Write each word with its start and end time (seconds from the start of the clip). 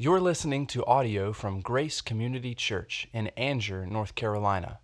You're 0.00 0.20
listening 0.20 0.68
to 0.68 0.86
audio 0.86 1.32
from 1.32 1.60
Grace 1.60 2.00
Community 2.00 2.54
Church 2.54 3.08
in 3.12 3.32
Angier, 3.36 3.84
North 3.84 4.14
Carolina. 4.14 4.78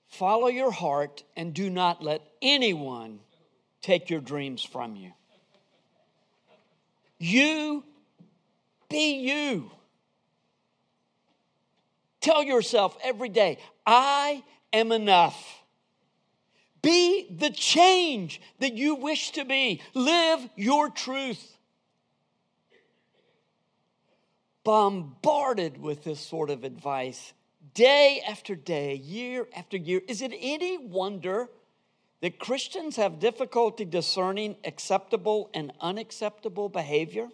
Follow 0.06 0.46
your 0.46 0.70
heart 0.70 1.24
and 1.36 1.52
do 1.52 1.68
not 1.68 2.00
let 2.00 2.22
anyone 2.40 3.18
take 3.80 4.08
your 4.08 4.20
dreams 4.20 4.62
from 4.62 4.94
you. 4.94 5.10
You 7.18 7.82
be 8.88 9.16
you. 9.16 9.72
Tell 12.20 12.44
yourself 12.44 12.96
every 13.02 13.28
day, 13.28 13.58
I 13.86 14.42
am 14.72 14.92
enough. 14.92 15.62
Be 16.82 17.26
the 17.30 17.50
change 17.50 18.40
that 18.58 18.74
you 18.74 18.96
wish 18.96 19.30
to 19.32 19.44
be. 19.44 19.80
Live 19.94 20.48
your 20.56 20.90
truth. 20.90 21.56
Bombarded 24.64 25.80
with 25.80 26.04
this 26.04 26.20
sort 26.20 26.50
of 26.50 26.64
advice 26.64 27.32
day 27.74 28.22
after 28.28 28.54
day, 28.54 28.94
year 28.94 29.48
after 29.56 29.76
year. 29.76 30.02
Is 30.08 30.22
it 30.22 30.32
any 30.38 30.78
wonder 30.78 31.48
that 32.20 32.38
Christians 32.38 32.96
have 32.96 33.18
difficulty 33.18 33.84
discerning 33.84 34.56
acceptable 34.64 35.50
and 35.54 35.72
unacceptable 35.80 36.68
behavior? 36.68 37.28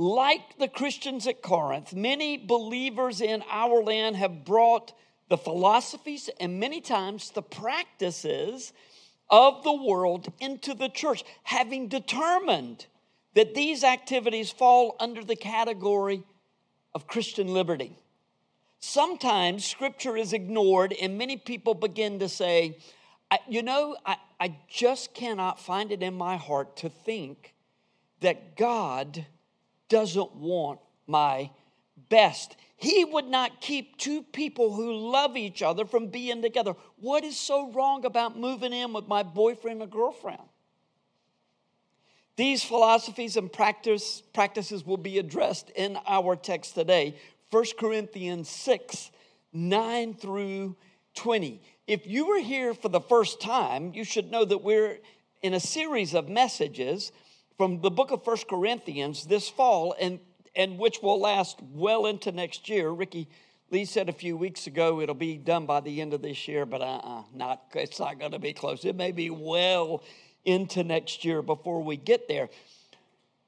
Like 0.00 0.56
the 0.56 0.66
Christians 0.66 1.26
at 1.26 1.42
Corinth, 1.42 1.94
many 1.94 2.38
believers 2.38 3.20
in 3.20 3.44
our 3.50 3.82
land 3.82 4.16
have 4.16 4.46
brought 4.46 4.94
the 5.28 5.36
philosophies 5.36 6.30
and 6.40 6.58
many 6.58 6.80
times 6.80 7.28
the 7.28 7.42
practices 7.42 8.72
of 9.28 9.62
the 9.62 9.74
world 9.74 10.32
into 10.40 10.72
the 10.72 10.88
church, 10.88 11.22
having 11.42 11.88
determined 11.88 12.86
that 13.34 13.54
these 13.54 13.84
activities 13.84 14.50
fall 14.50 14.96
under 14.98 15.22
the 15.22 15.36
category 15.36 16.22
of 16.94 17.06
Christian 17.06 17.48
liberty. 17.48 17.98
Sometimes 18.78 19.66
scripture 19.66 20.16
is 20.16 20.32
ignored, 20.32 20.94
and 20.94 21.18
many 21.18 21.36
people 21.36 21.74
begin 21.74 22.20
to 22.20 22.28
say, 22.30 22.78
You 23.46 23.62
know, 23.62 23.98
I, 24.06 24.16
I 24.40 24.56
just 24.66 25.12
cannot 25.12 25.60
find 25.60 25.92
it 25.92 26.02
in 26.02 26.14
my 26.14 26.38
heart 26.38 26.78
to 26.78 26.88
think 26.88 27.52
that 28.20 28.56
God 28.56 29.26
doesn't 29.90 30.34
want 30.36 30.80
my 31.06 31.50
best. 32.08 32.56
He 32.76 33.04
would 33.04 33.26
not 33.26 33.60
keep 33.60 33.98
two 33.98 34.22
people 34.22 34.72
who 34.72 34.94
love 34.94 35.36
each 35.36 35.60
other 35.60 35.84
from 35.84 36.06
being 36.06 36.40
together. 36.40 36.74
What 36.96 37.24
is 37.24 37.36
so 37.36 37.70
wrong 37.72 38.06
about 38.06 38.38
moving 38.38 38.72
in 38.72 38.94
with 38.94 39.06
my 39.06 39.22
boyfriend 39.22 39.82
or 39.82 39.86
girlfriend? 39.86 40.40
These 42.36 42.64
philosophies 42.64 43.36
and 43.36 43.52
practice, 43.52 44.22
practices 44.32 44.86
will 44.86 44.96
be 44.96 45.18
addressed 45.18 45.68
in 45.70 45.98
our 46.06 46.36
text 46.36 46.74
today 46.74 47.16
1 47.50 47.64
Corinthians 47.78 48.48
6 48.48 49.10
9 49.52 50.14
through 50.14 50.76
20. 51.14 51.60
If 51.86 52.06
you 52.06 52.28
were 52.28 52.40
here 52.40 52.72
for 52.72 52.88
the 52.88 53.00
first 53.00 53.40
time, 53.40 53.92
you 53.94 54.04
should 54.04 54.30
know 54.30 54.44
that 54.44 54.62
we're 54.62 55.00
in 55.42 55.54
a 55.54 55.60
series 55.60 56.14
of 56.14 56.28
messages 56.28 57.12
from 57.60 57.82
the 57.82 57.90
book 57.90 58.10
of 58.10 58.24
First 58.24 58.48
Corinthians 58.48 59.26
this 59.26 59.46
fall, 59.46 59.94
and, 60.00 60.18
and 60.56 60.78
which 60.78 61.02
will 61.02 61.20
last 61.20 61.58
well 61.74 62.06
into 62.06 62.32
next 62.32 62.70
year. 62.70 62.88
Ricky 62.88 63.28
Lee 63.70 63.84
said 63.84 64.08
a 64.08 64.14
few 64.14 64.34
weeks 64.34 64.66
ago 64.66 65.02
it'll 65.02 65.14
be 65.14 65.36
done 65.36 65.66
by 65.66 65.80
the 65.80 66.00
end 66.00 66.14
of 66.14 66.22
this 66.22 66.48
year, 66.48 66.64
but 66.64 66.80
uh-uh, 66.80 67.24
not, 67.34 67.64
it's 67.74 68.00
not 68.00 68.18
going 68.18 68.32
to 68.32 68.38
be 68.38 68.54
close. 68.54 68.86
It 68.86 68.96
may 68.96 69.12
be 69.12 69.28
well 69.28 70.02
into 70.46 70.82
next 70.82 71.22
year 71.22 71.42
before 71.42 71.82
we 71.82 71.98
get 71.98 72.28
there. 72.28 72.48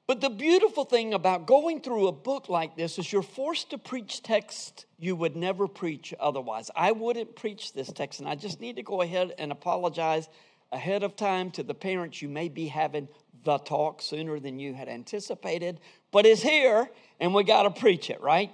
But 0.05 0.21
the 0.21 0.29
beautiful 0.29 0.85
thing 0.85 1.15
about 1.15 1.47
going 1.47 1.81
through 1.81 2.07
a 2.07 2.11
book 2.11 2.49
like 2.49 2.77
this 2.77 2.99
is 2.99 3.11
you're 3.11 3.23
forced 3.23 3.71
to 3.71 3.79
preach 3.79 4.21
text 4.21 4.85
you 4.99 5.15
would 5.15 5.35
never 5.35 5.67
preach 5.67 6.13
otherwise. 6.19 6.69
I 6.75 6.91
wouldn't 6.91 7.35
preach 7.35 7.73
this 7.73 7.91
text, 7.91 8.19
and 8.19 8.29
I 8.29 8.35
just 8.35 8.61
need 8.61 8.75
to 8.75 8.83
go 8.83 9.01
ahead 9.01 9.33
and 9.39 9.51
apologize 9.51 10.29
ahead 10.71 11.01
of 11.01 11.15
time 11.15 11.49
to 11.51 11.63
the 11.63 11.73
parents 11.73 12.21
you 12.21 12.29
may 12.29 12.47
be 12.47 12.67
having 12.67 13.07
the 13.43 13.57
talk 13.59 14.01
sooner 14.01 14.39
than 14.39 14.59
you 14.59 14.73
had 14.73 14.87
anticipated, 14.87 15.79
but 16.11 16.25
it's 16.25 16.41
here 16.41 16.89
and 17.19 17.33
we 17.33 17.43
got 17.43 17.63
to 17.63 17.71
preach 17.71 18.09
it, 18.09 18.21
right? 18.21 18.51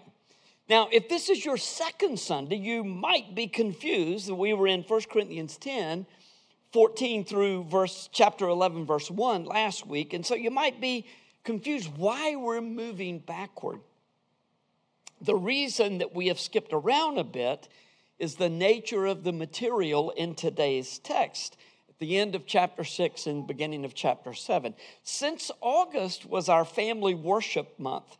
Now, 0.70 0.88
if 0.92 1.10
this 1.10 1.30
is 1.30 1.44
your 1.44 1.58
second 1.58 2.20
Sunday, 2.20 2.58
you 2.58 2.84
might 2.84 3.34
be 3.34 3.48
confused. 3.48 4.30
We 4.30 4.54
were 4.54 4.68
in 4.68 4.84
1 4.84 5.02
Corinthians 5.12 5.58
10, 5.58 6.06
14 6.72 7.26
through 7.26 7.64
verse 7.64 8.08
chapter 8.12 8.48
11, 8.48 8.86
verse 8.86 9.10
1 9.10 9.46
last 9.46 9.88
week, 9.88 10.14
and 10.14 10.24
so 10.24 10.36
you 10.36 10.52
might 10.52 10.80
be 10.80 11.08
confused 11.44 11.92
why 11.98 12.36
we're 12.36 12.62
moving 12.62 13.18
backward. 13.18 13.80
The 15.22 15.36
reason 15.36 15.98
that 15.98 16.14
we 16.14 16.28
have 16.28 16.40
skipped 16.40 16.72
around 16.72 17.18
a 17.18 17.24
bit 17.24 17.68
is 18.20 18.36
the 18.36 18.50
nature 18.50 19.06
of 19.06 19.24
the 19.24 19.34
material 19.34 20.12
in 20.12 20.36
today's 20.36 21.00
text 21.00 21.58
the 22.00 22.18
end 22.18 22.34
of 22.34 22.46
chapter 22.46 22.84
6 22.84 23.28
and 23.28 23.46
beginning 23.46 23.86
of 23.86 23.94
chapter 23.94 24.34
7. 24.34 24.74
Since 25.04 25.52
August 25.62 26.26
was 26.26 26.50
our 26.50 26.66
family 26.66 27.14
worship 27.14 27.78
month, 27.78 28.18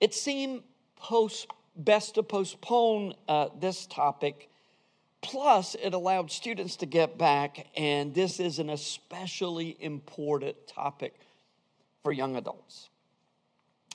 it 0.00 0.14
seemed 0.14 0.62
post, 0.96 1.46
best 1.76 2.14
to 2.14 2.22
postpone 2.22 3.14
uh, 3.28 3.48
this 3.60 3.86
topic. 3.86 4.50
Plus, 5.20 5.74
it 5.74 5.92
allowed 5.94 6.30
students 6.30 6.76
to 6.76 6.86
get 6.86 7.18
back, 7.18 7.66
and 7.76 8.14
this 8.14 8.40
is 8.40 8.58
an 8.58 8.70
especially 8.70 9.76
important 9.80 10.56
topic 10.66 11.14
for 12.02 12.12
young 12.12 12.36
adults. 12.36 12.88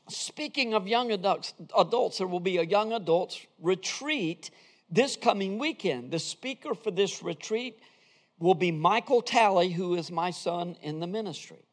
Speaking 0.10 0.74
of 0.74 0.88
young 0.88 1.12
adults, 1.12 1.54
adults, 1.78 2.18
there 2.18 2.28
will 2.28 2.42
be 2.42 2.58
a 2.58 2.64
young 2.64 2.92
adults 2.92 3.40
retreat 3.62 4.52
this 4.92 5.16
coming 5.16 5.58
weekend. 5.58 6.12
The 6.12 6.20
speaker 6.20 6.76
for 6.76 6.92
this 6.92 7.24
retreat 7.24 7.80
will 8.40 8.56
be 8.56 8.72
Michael 8.72 9.22
Talley, 9.22 9.70
who 9.70 9.96
is 9.96 10.12
my 10.12 10.32
son 10.32 10.76
in 10.82 11.00
the 11.00 11.08
ministry. 11.08 11.66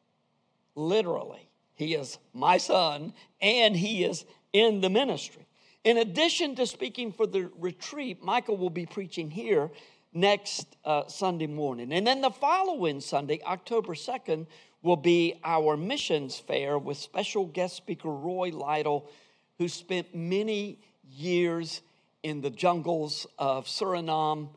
Literally, 0.75 1.49
he 1.73 1.95
is 1.95 2.17
my 2.33 2.57
son 2.57 3.13
and 3.41 3.75
he 3.75 4.03
is 4.03 4.25
in 4.53 4.81
the 4.81 4.89
ministry. 4.89 5.47
In 5.83 5.97
addition 5.97 6.55
to 6.55 6.67
speaking 6.67 7.11
for 7.11 7.25
the 7.25 7.49
retreat, 7.57 8.23
Michael 8.23 8.57
will 8.57 8.69
be 8.69 8.85
preaching 8.85 9.31
here 9.31 9.71
next 10.13 10.77
uh, 10.85 11.07
Sunday 11.07 11.47
morning. 11.47 11.91
And 11.91 12.05
then 12.05 12.21
the 12.21 12.29
following 12.29 13.01
Sunday, 13.01 13.41
October 13.45 13.93
2nd, 13.93 14.45
will 14.83 14.97
be 14.97 15.39
our 15.43 15.77
missions 15.77 16.37
fair 16.37 16.77
with 16.77 16.97
special 16.97 17.45
guest 17.45 17.75
speaker 17.75 18.09
Roy 18.09 18.49
Lytle, 18.49 19.09
who 19.57 19.67
spent 19.67 20.13
many 20.13 20.79
years 21.09 21.81
in 22.23 22.41
the 22.41 22.49
jungles 22.49 23.27
of 23.37 23.65
Suriname. 23.65 24.49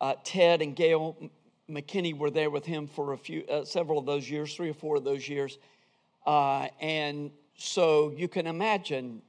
Uh, 0.00 0.14
Ted 0.24 0.62
and 0.62 0.74
Gail 0.74 1.16
McKinney 1.72 2.16
were 2.16 2.30
there 2.30 2.50
with 2.50 2.64
him 2.64 2.86
for 2.86 3.12
a 3.12 3.18
few, 3.18 3.44
uh, 3.46 3.64
several 3.64 3.98
of 3.98 4.06
those 4.06 4.28
years, 4.28 4.54
three 4.54 4.70
or 4.70 4.74
four 4.74 4.96
of 4.96 5.04
those 5.04 5.28
years. 5.28 5.58
Uh, 6.26 6.68
and 6.80 7.30
so 7.56 8.12
you 8.16 8.28
can 8.28 8.46
imagine 8.46 9.22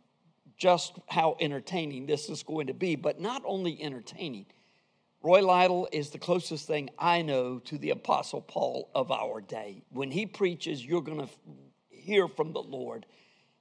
just 0.58 1.00
how 1.08 1.36
entertaining 1.40 2.06
this 2.06 2.30
is 2.30 2.44
going 2.44 2.68
to 2.68 2.74
be, 2.74 2.96
but 2.96 3.20
not 3.20 3.42
only 3.46 3.82
entertaining. 3.82 4.46
Roy 5.22 5.42
Lytle 5.42 5.88
is 5.92 6.10
the 6.10 6.18
closest 6.18 6.68
thing 6.68 6.90
I 7.00 7.22
know 7.22 7.60
to 7.60 7.78
the 7.78 7.92
Apostle 7.92 8.42
Paul 8.42 8.90
of 8.94 9.10
our 9.12 9.40
day. 9.40 9.82
When 9.90 10.12
he 10.12 10.26
preaches, 10.26 10.86
you're 10.86 11.02
going 11.02 11.20
to 11.20 11.30
hear 11.90 12.28
from 12.28 12.52
the 12.52 12.62
Lord. 12.62 13.06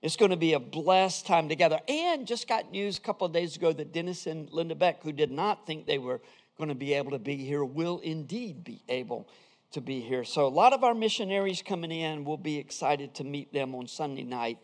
It's 0.03 0.17
going 0.17 0.33
to 0.33 0.37
be 0.37 0.55
a 0.55 0.59
blessed 0.59 1.27
time 1.27 1.49
together. 1.49 1.79
And 1.87 2.27
just 2.27 2.49
got 2.49 2.73
news 2.73 2.99
a 2.99 3.01
couple 3.01 3.29
of 3.29 3.33
days 3.33 3.55
ago 3.57 3.73
that 3.73 3.93
Dennis 3.93 4.27
and 4.27 4.51
Linda 4.51 4.75
Beck, 4.75 5.05
who 5.05 5.13
did 5.13 5.31
not 5.31 5.65
think 5.65 5.87
they 5.87 5.99
were 5.99 6.21
going 6.57 6.69
to 6.69 6.75
be 6.75 6.95
able 6.95 7.13
to 7.13 7.19
be 7.19 7.37
here 7.37 7.65
will 7.65 7.99
indeed 8.01 8.65
be 8.65 8.83
able 8.89 9.29
to 9.73 9.81
be 9.81 10.01
here. 10.01 10.25
So, 10.25 10.47
a 10.47 10.49
lot 10.49 10.73
of 10.73 10.85
our 10.85 10.95
missionaries 10.95 11.63
coming 11.63 11.91
in, 11.91 12.25
we'll 12.25 12.37
be 12.37 12.59
excited 12.59 13.15
to 13.15 13.25
meet 13.25 13.53
them 13.53 13.75
on 13.75 13.87
Sunday 13.87 14.25
night. 14.25 14.59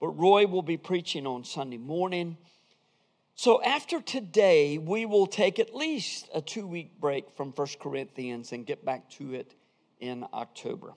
But 0.00 0.08
Roy 0.10 0.46
will 0.46 0.62
be 0.62 0.76
preaching 0.76 1.26
on 1.26 1.44
Sunday 1.44 1.78
morning. 1.78 2.36
So, 3.34 3.62
after 3.62 4.00
today, 4.00 4.76
we 4.76 5.06
will 5.06 5.26
take 5.26 5.58
at 5.58 5.74
least 5.74 6.28
a 6.34 6.42
two 6.42 6.66
week 6.66 7.00
break 7.00 7.30
from 7.36 7.52
First 7.52 7.78
Corinthians 7.78 8.52
and 8.52 8.66
get 8.66 8.84
back 8.84 9.08
to 9.10 9.34
it 9.34 9.54
in 9.98 10.26
October. 10.34 10.94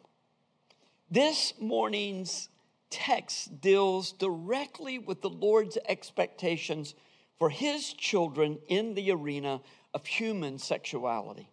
This 1.09 1.53
morning's 1.59 2.49
text 2.89 3.61
deals 3.61 4.11
directly 4.11 4.99
with 4.99 5.21
the 5.21 5.29
Lord's 5.29 5.77
expectations 5.87 6.95
for 7.39 7.49
his 7.49 7.93
children 7.93 8.59
in 8.67 8.93
the 8.93 9.11
arena 9.11 9.61
of 9.93 10.05
human 10.05 10.57
sexuality. 10.57 11.49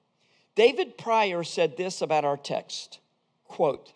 David 0.55 0.99
Prior 0.99 1.45
said 1.45 1.77
this 1.77 2.03
about 2.03 2.25
our 2.25 2.37
text 2.37 2.99
quote, 3.45 3.93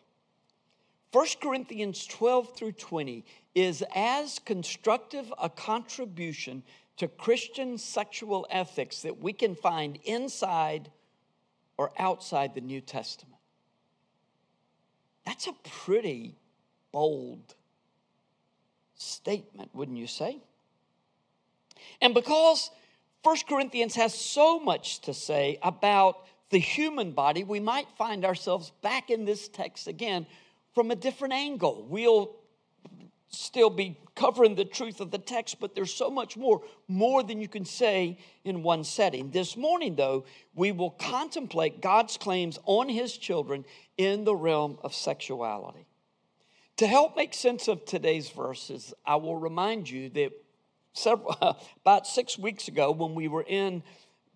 1 1.13 1.27
Corinthians 1.41 2.07
12 2.07 2.57
through 2.57 2.73
20 2.73 3.25
is 3.55 3.85
as 3.95 4.41
constructive 4.41 5.33
a 5.41 5.49
contribution 5.49 6.63
to 6.97 7.07
Christian 7.07 7.79
sexual 7.79 8.47
ethics 8.51 9.03
that 9.03 9.21
we 9.21 9.33
can 9.33 9.55
find 9.55 9.99
inside 10.05 10.91
or 11.77 11.93
outside 11.99 12.55
the 12.55 12.61
New 12.61 12.81
Testament. 12.81 13.39
That's 15.25 15.47
a 15.47 15.55
pretty 15.85 16.37
bold 16.93 17.55
statement, 18.97 19.71
wouldn't 19.75 19.99
you 19.99 20.07
say? 20.07 20.39
And 22.01 22.15
because 22.15 22.71
1 23.25 23.37
Corinthians 23.49 23.95
has 23.95 24.15
so 24.15 24.61
much 24.61 25.01
to 25.01 25.15
say 25.15 25.59
about 25.63 26.27
the 26.51 26.59
human 26.59 27.13
body, 27.13 27.43
we 27.43 27.59
might 27.59 27.89
find 27.97 28.23
ourselves 28.23 28.71
back 28.83 29.09
in 29.09 29.25
this 29.25 29.49
text 29.49 29.89
again 29.89 30.27
from 30.75 30.91
a 30.91 30.95
different 30.95 31.33
angle. 31.33 31.87
We'll 31.89 32.37
still 33.29 33.71
be 33.71 33.99
covering 34.15 34.55
the 34.55 34.67
truth 34.67 35.01
of 35.01 35.11
the 35.11 35.19
text, 35.19 35.59
but 35.59 35.75
there's 35.75 35.93
so 35.93 36.11
much 36.11 36.37
more, 36.37 36.63
more 36.87 37.23
than 37.23 37.41
you 37.41 37.49
can 37.49 37.65
say 37.65 38.19
in 38.45 38.63
one 38.63 38.85
setting. 38.85 39.31
This 39.31 39.57
morning, 39.57 39.97
though, 39.97 40.27
we 40.55 40.71
will 40.71 40.91
contemplate 40.91 41.81
God's 41.81 42.19
claims 42.19 42.59
on 42.67 42.91
his 42.91 43.17
children 43.17 43.65
in 43.97 44.25
the 44.25 44.37
realm 44.37 44.79
of 44.85 44.95
sexuality. 44.95 45.87
To 46.77 46.87
help 46.87 47.17
make 47.17 47.33
sense 47.33 47.69
of 47.69 47.87
today's 47.87 48.29
verses, 48.29 48.93
I 49.07 49.17
will 49.17 49.37
remind 49.37 49.89
you 49.89 50.11
that 50.11 50.33
several, 50.95 51.59
about 51.83 52.07
six 52.07 52.39
weeks 52.39 52.69
ago, 52.69 52.91
when 52.91 53.15
we 53.15 53.29
were 53.29 53.45
in 53.47 53.83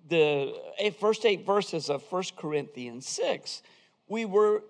the 0.08 0.54
eh, 0.78 0.90
first 0.90 1.24
eight 1.24 1.46
verses 1.46 1.88
of 1.88 2.02
First 2.02 2.36
Corinthians 2.36 3.08
6, 3.08 3.62
we 4.08 4.24
were 4.24 4.62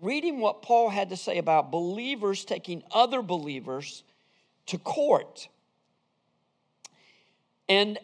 reading 0.00 0.40
what 0.40 0.62
Paul 0.62 0.90
had 0.90 1.10
to 1.10 1.16
say 1.16 1.38
about 1.38 1.70
believers 1.70 2.44
taking 2.44 2.82
other 2.90 3.22
believers 3.22 4.02
to 4.66 4.78
court. 4.78 5.48
And 7.68 7.98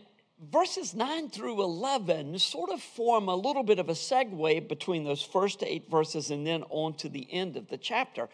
verses 0.50 0.94
9 0.94 1.28
through 1.28 1.62
11 1.62 2.38
sort 2.38 2.70
of 2.70 2.80
form 2.80 3.28
a 3.28 3.34
little 3.34 3.62
bit 3.62 3.78
of 3.78 3.88
a 3.88 3.94
segue 3.94 4.68
between 4.68 5.04
those 5.04 5.22
first 5.22 5.62
eight 5.62 5.90
verses 5.90 6.30
and 6.30 6.46
then 6.46 6.64
on 6.70 6.94
to 6.94 7.08
the 7.08 7.26
end 7.30 7.56
of 7.56 7.68
the 7.68 7.76
chapter. 7.76 8.28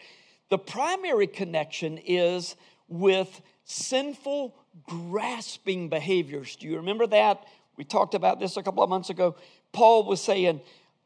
The 0.49 0.57
primary 0.57 1.27
connection 1.27 1.97
is 1.97 2.55
with 2.87 3.41
sinful, 3.65 4.55
grasping 4.83 5.89
behaviors. 5.89 6.55
Do 6.55 6.67
you 6.67 6.77
remember 6.77 7.07
that? 7.07 7.45
We 7.77 7.83
talked 7.83 8.15
about 8.15 8.39
this 8.39 8.57
a 8.57 8.63
couple 8.63 8.83
of 8.83 8.89
months 8.89 9.09
ago. 9.09 9.35
Paul 9.71 10.05
was 10.05 10.21
saying, 10.21 10.61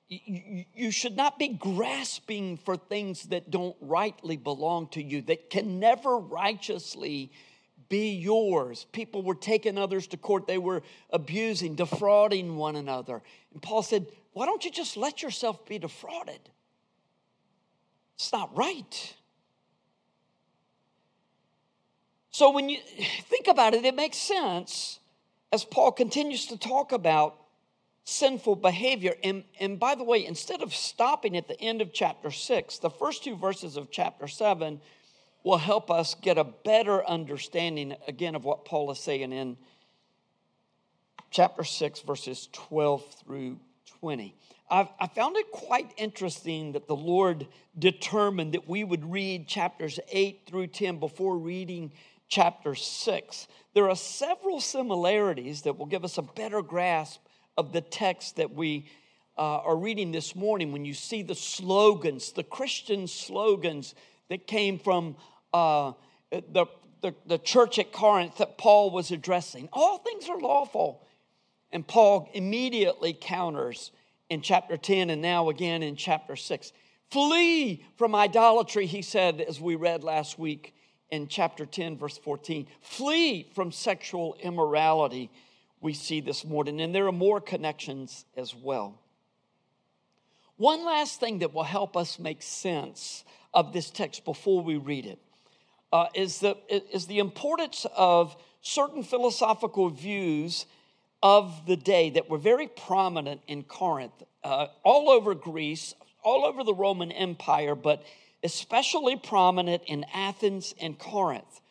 you 0.08 0.92
should 0.92 1.16
not 1.16 1.40
be 1.40 1.48
grasping 1.48 2.58
for 2.58 2.76
things 2.76 3.24
that 3.28 3.50
don't 3.50 3.76
rightly 3.80 4.36
belong 4.36 4.88
to 4.90 5.02
you, 5.02 5.22
that 5.24 5.50
can 5.50 5.80
never 5.80 6.18
righteously 6.18 7.32
be 7.88 8.12
yours. 8.12 8.86
People 8.92 9.22
were 9.22 9.36
taking 9.36 9.78
others 9.78 10.08
to 10.08 10.18
court, 10.18 10.48
they 10.48 10.58
were 10.58 10.84
abusing, 11.12 11.76
defrauding 11.76 12.58
one 12.58 12.76
another. 12.76 13.22
And 13.54 13.62
Paul 13.62 13.84
said, 13.84 14.08
Why 14.34 14.46
don't 14.46 14.66
you 14.66 14.72
just 14.72 14.98
let 14.98 15.22
yourself 15.22 15.66
be 15.66 15.80
defrauded? 15.80 16.40
It's 18.16 18.34
not 18.34 18.56
right. 18.56 19.16
So 22.32 22.52
when 22.52 22.70
you 22.70 22.80
think 23.24 23.48
about 23.48 23.74
it, 23.74 23.86
it 23.86 23.96
makes 23.96 24.18
sense 24.18 25.00
as 25.52 25.64
Paul 25.64 25.92
continues 25.92 26.48
to 26.48 26.58
talk 26.58 26.92
about 26.92 27.36
sinful 28.04 28.56
behavior. 28.56 29.14
And, 29.24 29.44
and 29.60 29.80
by 29.80 29.96
the 29.96 30.04
way, 30.04 30.26
instead 30.26 30.62
of 30.62 30.74
stopping 30.74 31.38
at 31.38 31.48
the 31.48 31.60
end 31.62 31.82
of 31.82 31.94
chapter 31.94 32.32
six, 32.32 32.80
the 32.80 32.90
first 32.90 33.24
two 33.24 33.36
verses 33.36 33.78
of 33.78 33.92
chapter 33.92 34.28
seven 34.28 34.82
will 35.44 35.58
help 35.58 35.90
us 35.90 36.16
get 36.16 36.38
a 36.38 36.44
better 36.44 37.06
understanding 37.08 37.96
again 38.08 38.36
of 38.36 38.44
what 38.46 38.66
Paul 38.66 38.92
is 38.92 39.00
saying 39.00 39.32
in 39.32 39.58
chapter 41.32 41.64
6, 41.64 42.02
verses 42.02 42.50
12 42.52 43.04
through 43.26 43.58
20. 44.00 44.36
I've, 44.70 44.88
I 45.00 45.08
found 45.08 45.36
it 45.38 45.50
quite 45.52 45.92
interesting 45.98 46.74
that 46.74 46.88
the 46.88 46.96
Lord 46.96 47.48
determined 47.78 48.54
that 48.54 48.70
we 48.70 48.84
would 48.84 49.10
read 49.12 49.48
chapters 49.48 50.00
8 50.12 50.42
through 50.46 50.68
10 50.68 51.00
before 51.00 51.38
reading 51.38 51.92
chapter 52.32 52.74
6. 52.74 53.48
There 53.76 53.90
are 53.90 53.96
several 53.96 54.60
similarities 54.62 55.64
that 55.64 55.78
will 55.78 55.86
give 55.86 56.04
us 56.04 56.18
a 56.18 56.24
better 56.24 56.62
grasp 56.62 57.20
of 57.58 57.74
the 57.74 57.82
text 57.82 58.38
that 58.38 58.56
we 58.56 58.90
uh, 59.38 59.58
are 59.60 59.76
reading 59.76 60.12
this 60.12 60.36
morning 60.36 60.72
when 60.72 60.86
you 60.86 60.94
see 60.94 61.24
the 61.24 61.36
slogans, 61.36 62.32
the 62.32 62.44
Christian 62.44 63.06
slogans 63.06 63.94
that 64.30 64.48
came 64.48 64.80
from 64.80 65.18
uh, 65.54 65.92
the, 66.32 66.66
the, 67.02 67.14
the 67.26 67.38
church 67.38 67.78
at 67.80 67.92
Corinth 67.92 68.38
that 68.38 68.58
Paul 68.58 68.92
was 68.92 69.12
addressing. 69.12 69.68
All 69.74 69.98
things 69.98 70.30
are 70.30 70.40
lawful. 70.40 71.06
And 71.74 71.86
Paul 71.86 72.30
immediately 72.34 73.18
counters 73.20 73.92
in 74.30 74.42
chapter 74.42 74.78
10 74.78 75.10
and 75.10 75.22
now 75.22 75.50
again 75.50 75.84
in 75.84 75.98
chapter 75.98 76.38
6. 76.38 76.72
Flee 77.10 77.84
from 77.98 78.16
idolatry, 78.16 78.86
he 78.86 79.02
said, 79.02 79.42
as 79.42 79.60
we 79.60 79.76
read 79.76 80.04
last 80.06 80.40
week 80.40 80.74
in 81.12 81.28
chapter 81.28 81.66
10, 81.66 81.98
verse 81.98 82.18
14. 82.18 82.66
Flee 82.82 83.50
from 83.54 83.72
sexual 83.72 84.36
immorality, 84.42 85.30
we 85.82 85.94
see 85.94 86.22
this 86.22 86.46
morning. 86.46 86.82
And 86.82 86.96
there 86.96 87.06
are 87.08 87.12
more 87.12 87.42
connections 87.42 88.26
as 88.36 88.56
well. 88.56 88.98
One 90.58 90.86
last 90.86 91.20
thing 91.20 91.40
that 91.40 91.54
will 91.54 91.64
help 91.64 91.98
us 91.98 92.18
make 92.18 92.42
sense 92.42 93.24
of 93.54 93.74
this 93.74 93.90
text 93.90 94.24
before 94.26 94.62
we 94.62 94.78
read 94.78 95.06
it 95.06 95.20
uh, 95.92 96.08
is, 96.14 96.40
the, 96.40 96.56
is 96.70 97.08
the 97.08 97.20
importance 97.20 97.86
of 97.96 98.36
certain 98.62 99.04
philosophical 99.04 99.90
views 99.90 100.66
of 101.24 101.66
the 101.66 101.76
day 101.76 102.12
that 102.12 102.30
were 102.30 102.38
very 102.38 102.68
prominent 102.68 103.42
in 103.48 103.64
Corinth, 103.64 104.24
uh, 104.44 104.68
all 104.84 105.10
over 105.10 105.36
Greece, 105.36 105.94
all 106.24 106.46
over 106.46 106.64
the 106.64 106.74
Roman 106.74 107.12
Empire, 107.12 107.76
but 107.76 108.04
especially 108.44 109.16
prominent 109.16 109.84
in 109.86 110.06
Athens 110.14 110.74
and 110.80 110.98
Corinth. 110.98 111.62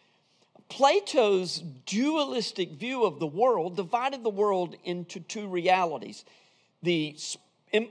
Plato's 0.69 1.58
dualistic 1.84 2.72
view 2.72 3.05
of 3.05 3.19
the 3.19 3.26
world 3.26 3.76
divided 3.76 4.22
the 4.22 4.31
world 4.31 4.76
into 4.84 5.20
two 5.20 5.49
realities 5.49 6.25
the, 6.82 7.14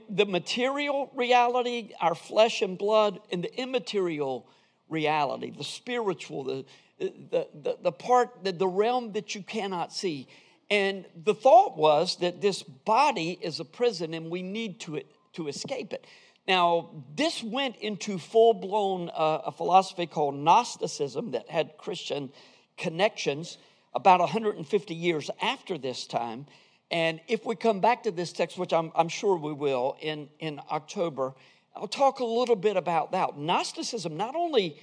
the 0.08 0.26
material 0.26 1.10
reality, 1.14 1.90
our 2.00 2.14
flesh 2.14 2.60
and 2.60 2.76
blood, 2.76 3.20
and 3.30 3.44
the 3.44 3.60
immaterial 3.60 4.48
reality, 4.88 5.52
the 5.56 5.64
spiritual, 5.64 6.44
the, 6.44 6.64
the, 6.98 7.46
the, 7.62 7.78
the 7.82 7.92
part, 7.92 8.42
the, 8.42 8.52
the 8.52 8.66
realm 8.66 9.12
that 9.12 9.34
you 9.34 9.42
cannot 9.42 9.92
see. 9.92 10.26
And 10.70 11.04
the 11.24 11.34
thought 11.34 11.76
was 11.76 12.16
that 12.16 12.40
this 12.40 12.62
body 12.62 13.38
is 13.40 13.60
a 13.60 13.64
prison 13.64 14.14
and 14.14 14.30
we 14.30 14.42
need 14.42 14.80
to, 14.80 15.02
to 15.34 15.48
escape 15.48 15.92
it. 15.92 16.06
Now, 16.50 16.90
this 17.14 17.44
went 17.44 17.76
into 17.76 18.18
full 18.18 18.54
blown 18.54 19.08
uh, 19.10 19.42
a 19.46 19.52
philosophy 19.52 20.06
called 20.06 20.34
Gnosticism 20.34 21.30
that 21.30 21.48
had 21.48 21.76
Christian 21.78 22.32
connections 22.76 23.56
about 23.94 24.18
150 24.18 24.92
years 24.92 25.30
after 25.40 25.78
this 25.78 26.08
time. 26.08 26.46
And 26.90 27.20
if 27.28 27.46
we 27.46 27.54
come 27.54 27.78
back 27.78 28.02
to 28.02 28.10
this 28.10 28.32
text, 28.32 28.58
which 28.58 28.72
I'm, 28.72 28.90
I'm 28.96 29.08
sure 29.08 29.36
we 29.36 29.52
will 29.52 29.96
in, 30.00 30.28
in 30.40 30.60
October, 30.72 31.34
I'll 31.76 31.86
talk 31.86 32.18
a 32.18 32.24
little 32.24 32.56
bit 32.56 32.76
about 32.76 33.12
that. 33.12 33.38
Gnosticism 33.38 34.16
not 34.16 34.34
only 34.34 34.76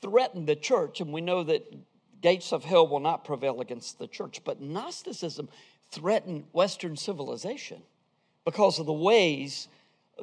threatened 0.00 0.46
the 0.46 0.56
church, 0.56 1.02
and 1.02 1.12
we 1.12 1.20
know 1.20 1.42
that 1.42 1.62
gates 2.22 2.54
of 2.54 2.64
hell 2.64 2.88
will 2.88 3.00
not 3.00 3.22
prevail 3.22 3.60
against 3.60 3.98
the 3.98 4.06
church, 4.06 4.40
but 4.44 4.62
Gnosticism 4.62 5.50
threatened 5.90 6.44
Western 6.52 6.96
civilization 6.96 7.82
because 8.46 8.78
of 8.78 8.86
the 8.86 8.94
ways 8.94 9.68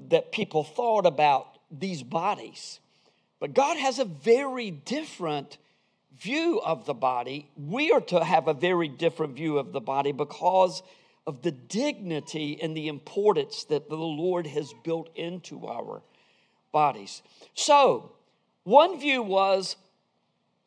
that 0.09 0.31
people 0.31 0.63
thought 0.63 1.05
about 1.05 1.47
these 1.71 2.03
bodies. 2.03 2.79
But 3.39 3.53
God 3.53 3.77
has 3.77 3.99
a 3.99 4.05
very 4.05 4.71
different 4.71 5.57
view 6.19 6.59
of 6.59 6.85
the 6.85 6.93
body. 6.93 7.49
We 7.55 7.91
are 7.91 8.01
to 8.01 8.23
have 8.23 8.47
a 8.47 8.53
very 8.53 8.87
different 8.87 9.35
view 9.35 9.57
of 9.57 9.71
the 9.71 9.79
body 9.79 10.11
because 10.11 10.83
of 11.25 11.41
the 11.41 11.51
dignity 11.51 12.59
and 12.61 12.75
the 12.75 12.87
importance 12.87 13.63
that 13.65 13.89
the 13.89 13.95
Lord 13.95 14.47
has 14.47 14.73
built 14.83 15.09
into 15.15 15.67
our 15.67 16.01
bodies. 16.71 17.21
So, 17.53 18.13
one 18.63 18.99
view 18.99 19.21
was 19.23 19.75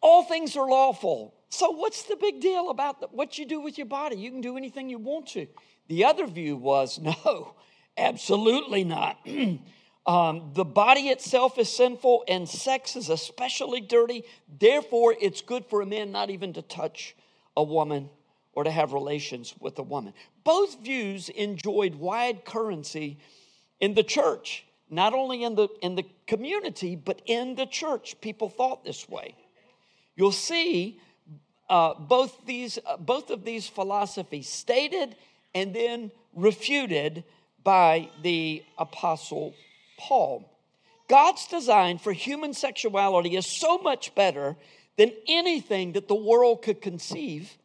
all 0.01 0.25
things 0.25 0.57
are 0.57 0.69
lawful. 0.69 1.35
So, 1.49 1.71
what's 1.71 2.05
the 2.05 2.17
big 2.17 2.41
deal 2.41 2.71
about 2.71 3.15
what 3.15 3.39
you 3.39 3.45
do 3.45 3.61
with 3.61 3.77
your 3.77 3.87
body? 3.87 4.17
You 4.17 4.31
can 4.31 4.41
do 4.41 4.57
anything 4.57 4.89
you 4.89 4.99
want 4.99 5.29
to. 5.29 5.47
The 5.89 6.05
other 6.05 6.27
view 6.27 6.57
was 6.57 6.99
no, 7.03 7.55
Absolutely 7.97 8.85
not. 8.85 9.19
um, 10.07 10.51
the 10.55 10.65
body 10.65 11.09
itself 11.09 11.59
is 11.59 11.69
sinful, 11.69 12.25
and 12.29 12.49
sex 12.49 12.97
is 12.97 13.09
especially 13.09 13.81
dirty. 13.81 14.25
Therefore, 14.59 15.15
it's 15.21 15.43
good 15.43 15.67
for 15.67 15.81
a 15.83 15.87
man 15.87 16.13
not 16.13 16.31
even 16.31 16.53
to 16.55 16.63
touch 16.63 17.15
a 17.57 17.63
woman 17.63 18.09
or 18.55 18.65
to 18.65 18.71
have 18.71 18.93
relations 18.93 19.55
with 19.61 19.79
a 19.79 19.83
woman. 19.83 20.13
Both 20.45 20.81
views 20.81 21.29
enjoyed 21.29 21.95
wide 21.95 22.45
currency 22.45 23.19
in 23.81 23.95
the 23.95 24.03
church, 24.03 24.65
not 24.91 25.15
only 25.15 25.43
in 25.43 25.55
the, 25.55 25.69
in 25.81 25.95
the 25.95 26.05
community, 26.27 26.97
but 26.97 27.21
in 27.27 27.55
the 27.55 27.67
church. 27.67 28.21
People 28.21 28.49
thought 28.49 28.85
this 28.85 29.09
way. 29.09 29.35
You'll 30.17 30.33
see 30.33 31.01
uh, 31.69 31.95
both, 31.95 32.45
these, 32.45 32.79
uh, 32.87 32.97
both 32.99 33.31
of 33.31 33.45
these 33.45 33.67
philosophies 33.67 34.49
stated 34.49 35.17
and 35.55 35.75
then 35.75 36.11
refuted 36.35 37.25
by 37.65 38.09
the 38.23 38.63
Apostle 38.79 39.55
Paul. 39.99 40.49
God's 41.09 41.47
design 41.47 41.99
for 41.99 42.13
human 42.13 42.55
sexuality 42.55 43.37
is 43.37 43.47
so 43.47 43.79
much 43.79 44.15
better 44.15 44.57
than 44.97 45.13
anything 45.27 45.93
that 45.93 46.09
the 46.09 46.15
world 46.15 46.63
could 46.63 46.81
conceive. 46.81 47.57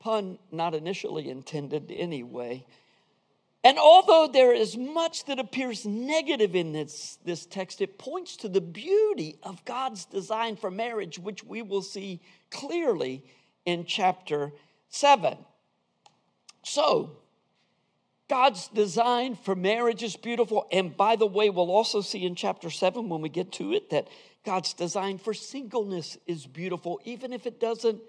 Pun 0.00 0.38
not 0.50 0.74
initially 0.74 1.28
intended 1.28 1.90
anyway. 1.90 2.64
And 3.62 3.78
although 3.78 4.28
there 4.32 4.54
is 4.54 4.76
much 4.76 5.26
that 5.26 5.38
appears 5.38 5.84
negative 5.84 6.56
in 6.56 6.72
this, 6.72 7.18
this 7.24 7.44
text, 7.44 7.82
it 7.82 7.98
points 7.98 8.36
to 8.38 8.48
the 8.48 8.62
beauty 8.62 9.38
of 9.42 9.62
God's 9.66 10.06
design 10.06 10.56
for 10.56 10.70
marriage, 10.70 11.18
which 11.18 11.44
we 11.44 11.60
will 11.60 11.82
see 11.82 12.20
clearly 12.50 13.22
in 13.66 13.84
chapter 13.84 14.52
7. 14.88 15.36
So, 16.62 17.16
God's 18.30 18.68
design 18.68 19.34
for 19.34 19.56
marriage 19.56 20.04
is 20.04 20.14
beautiful. 20.14 20.68
And 20.70 20.96
by 20.96 21.16
the 21.16 21.26
way, 21.26 21.50
we'll 21.50 21.72
also 21.72 22.00
see 22.00 22.24
in 22.24 22.36
chapter 22.36 22.70
7 22.70 23.08
when 23.08 23.22
we 23.22 23.28
get 23.28 23.50
to 23.54 23.72
it 23.72 23.90
that 23.90 24.06
God's 24.46 24.72
design 24.72 25.18
for 25.18 25.34
singleness 25.34 26.16
is 26.28 26.46
beautiful, 26.46 27.00
even 27.04 27.32
if 27.32 27.44
it 27.44 27.58
doesn't 27.58 28.00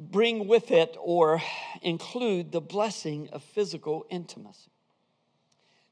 bring 0.00 0.48
with 0.48 0.72
it 0.72 0.96
or 1.00 1.40
include 1.80 2.50
the 2.50 2.60
blessing 2.60 3.28
of 3.32 3.44
physical 3.44 4.04
intimacy. 4.10 4.72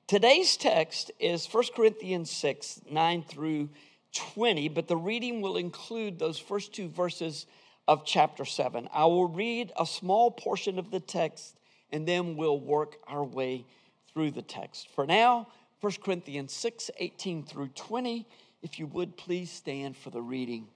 Today's 0.09 0.57
text 0.57 1.13
is 1.21 1.47
1 1.47 1.65
Corinthians 1.77 2.29
6 2.33 2.81
9 2.91 3.23
through 3.23 3.69
20, 4.15 4.69
but 4.69 4.89
the 4.89 4.97
reading 4.97 5.43
will 5.43 5.57
include 5.57 6.19
those 6.19 6.41
first 6.41 6.75
two 6.75 6.89
verses 6.89 7.47
of 7.87 8.05
chapter 8.05 8.45
7. 8.45 8.89
I 8.93 9.05
will 9.05 9.29
read 9.29 9.71
a 9.79 9.87
small 9.87 10.33
portion 10.33 10.81
of 10.81 10.91
the 10.91 10.99
text 10.99 11.57
and 11.93 12.07
then 12.07 12.37
we'll 12.37 12.59
work 12.59 12.97
our 13.07 13.23
way 13.23 13.65
through 14.13 14.31
the 14.31 14.43
text. 14.43 14.89
For 14.95 15.07
now, 15.07 15.49
1 15.81 15.93
Corinthians 16.03 16.53
6 16.53 16.91
18 16.99 17.45
through 17.45 17.69
20. 17.69 18.27
If 18.63 18.79
you 18.79 18.87
would 18.87 19.17
please 19.17 19.51
stand 19.51 19.97
for 19.97 20.11
the 20.11 20.23
reading 20.23 20.69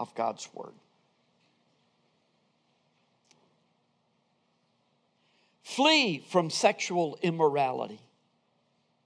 of 0.00 0.14
God's 0.14 0.48
word. 0.54 0.72
Flee 5.62 6.24
from 6.30 6.50
sexual 6.50 7.18
immorality. 7.22 8.00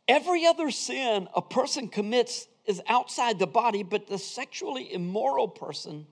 Every 0.06 0.46
other 0.46 0.70
sin 0.70 1.28
a 1.34 1.42
person 1.42 1.88
commits 1.88 2.48
is 2.66 2.82
outside 2.88 3.38
the 3.38 3.46
body, 3.46 3.82
but 3.82 4.06
the 4.06 4.18
sexually 4.18 4.92
immoral 4.92 5.48
person 5.48 6.06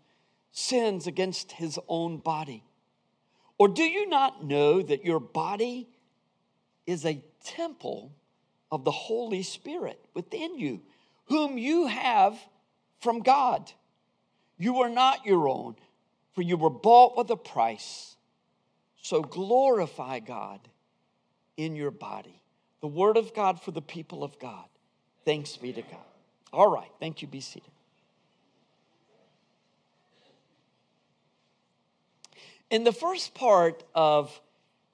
sins 0.52 1.06
against 1.06 1.52
his 1.52 1.78
own 1.88 2.16
body. 2.18 2.62
Or 3.58 3.68
do 3.68 3.82
you 3.82 4.08
not 4.08 4.44
know 4.44 4.82
that 4.82 5.04
your 5.04 5.20
body 5.20 5.88
is 6.86 7.04
a 7.04 7.22
temple 7.44 8.12
of 8.70 8.84
the 8.84 8.90
Holy 8.90 9.42
Spirit 9.42 9.98
within 10.14 10.58
you, 10.58 10.82
whom 11.26 11.58
you 11.58 11.86
have 11.86 12.38
from 13.00 13.20
God? 13.20 13.70
You 14.58 14.80
are 14.80 14.90
not 14.90 15.24
your 15.24 15.48
own, 15.48 15.76
for 16.34 16.42
you 16.42 16.56
were 16.56 16.70
bought 16.70 17.16
with 17.16 17.30
a 17.30 17.36
price. 17.36 18.16
So 19.02 19.22
glorify 19.22 20.18
God 20.20 20.60
in 21.56 21.76
your 21.76 21.90
body. 21.90 22.40
The 22.80 22.88
word 22.88 23.16
of 23.16 23.34
God 23.34 23.60
for 23.60 23.70
the 23.70 23.82
people 23.82 24.22
of 24.22 24.38
God. 24.38 24.66
Thanks 25.24 25.56
be 25.56 25.72
to 25.72 25.82
God. 25.82 26.00
All 26.52 26.70
right, 26.70 26.90
thank 27.00 27.22
you. 27.22 27.28
Be 27.28 27.40
seated. 27.40 27.70
In 32.70 32.84
the 32.84 32.92
first 32.92 33.34
part 33.34 33.84
of 33.94 34.40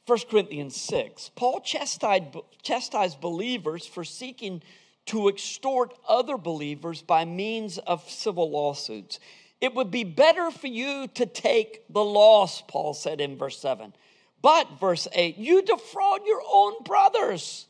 1 0.06 0.18
Corinthians 0.30 0.76
6, 0.76 1.30
Paul 1.36 1.60
chastised, 1.60 2.36
chastised 2.62 3.20
believers 3.20 3.86
for 3.86 4.04
seeking 4.04 4.62
to 5.06 5.28
extort 5.28 5.94
other 6.08 6.36
believers 6.36 7.02
by 7.02 7.24
means 7.24 7.78
of 7.78 8.08
civil 8.08 8.50
lawsuits. 8.50 9.18
It 9.60 9.74
would 9.74 9.90
be 9.90 10.04
better 10.04 10.50
for 10.50 10.66
you 10.66 11.08
to 11.14 11.24
take 11.24 11.84
the 11.88 12.04
loss, 12.04 12.62
Paul 12.62 12.94
said 12.94 13.20
in 13.20 13.36
verse 13.36 13.58
7. 13.58 13.94
But, 14.42 14.80
verse 14.80 15.08
8, 15.12 15.38
you 15.38 15.62
defraud 15.62 16.26
your 16.26 16.42
own 16.52 16.82
brothers. 16.84 17.66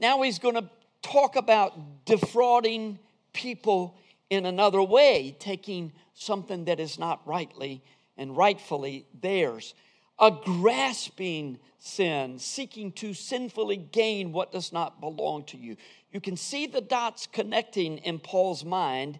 Now 0.00 0.22
he's 0.22 0.38
going 0.38 0.54
to 0.54 0.68
talk 1.02 1.36
about 1.36 2.06
defrauding 2.06 2.98
people 3.32 3.94
in 4.30 4.46
another 4.46 4.82
way, 4.82 5.36
taking 5.38 5.92
something 6.14 6.64
that 6.64 6.80
is 6.80 6.98
not 6.98 7.20
rightly 7.26 7.82
and 8.18 8.36
rightfully 8.36 9.06
theirs. 9.18 9.74
A 10.18 10.30
grasping 10.30 11.58
sin, 11.78 12.38
seeking 12.38 12.92
to 12.92 13.14
sinfully 13.14 13.76
gain 13.76 14.32
what 14.32 14.52
does 14.52 14.72
not 14.72 15.00
belong 15.00 15.44
to 15.44 15.56
you. 15.56 15.76
You 16.12 16.20
can 16.20 16.36
see 16.36 16.66
the 16.66 16.80
dots 16.80 17.26
connecting 17.26 17.98
in 17.98 18.18
Paul's 18.18 18.64
mind 18.64 19.18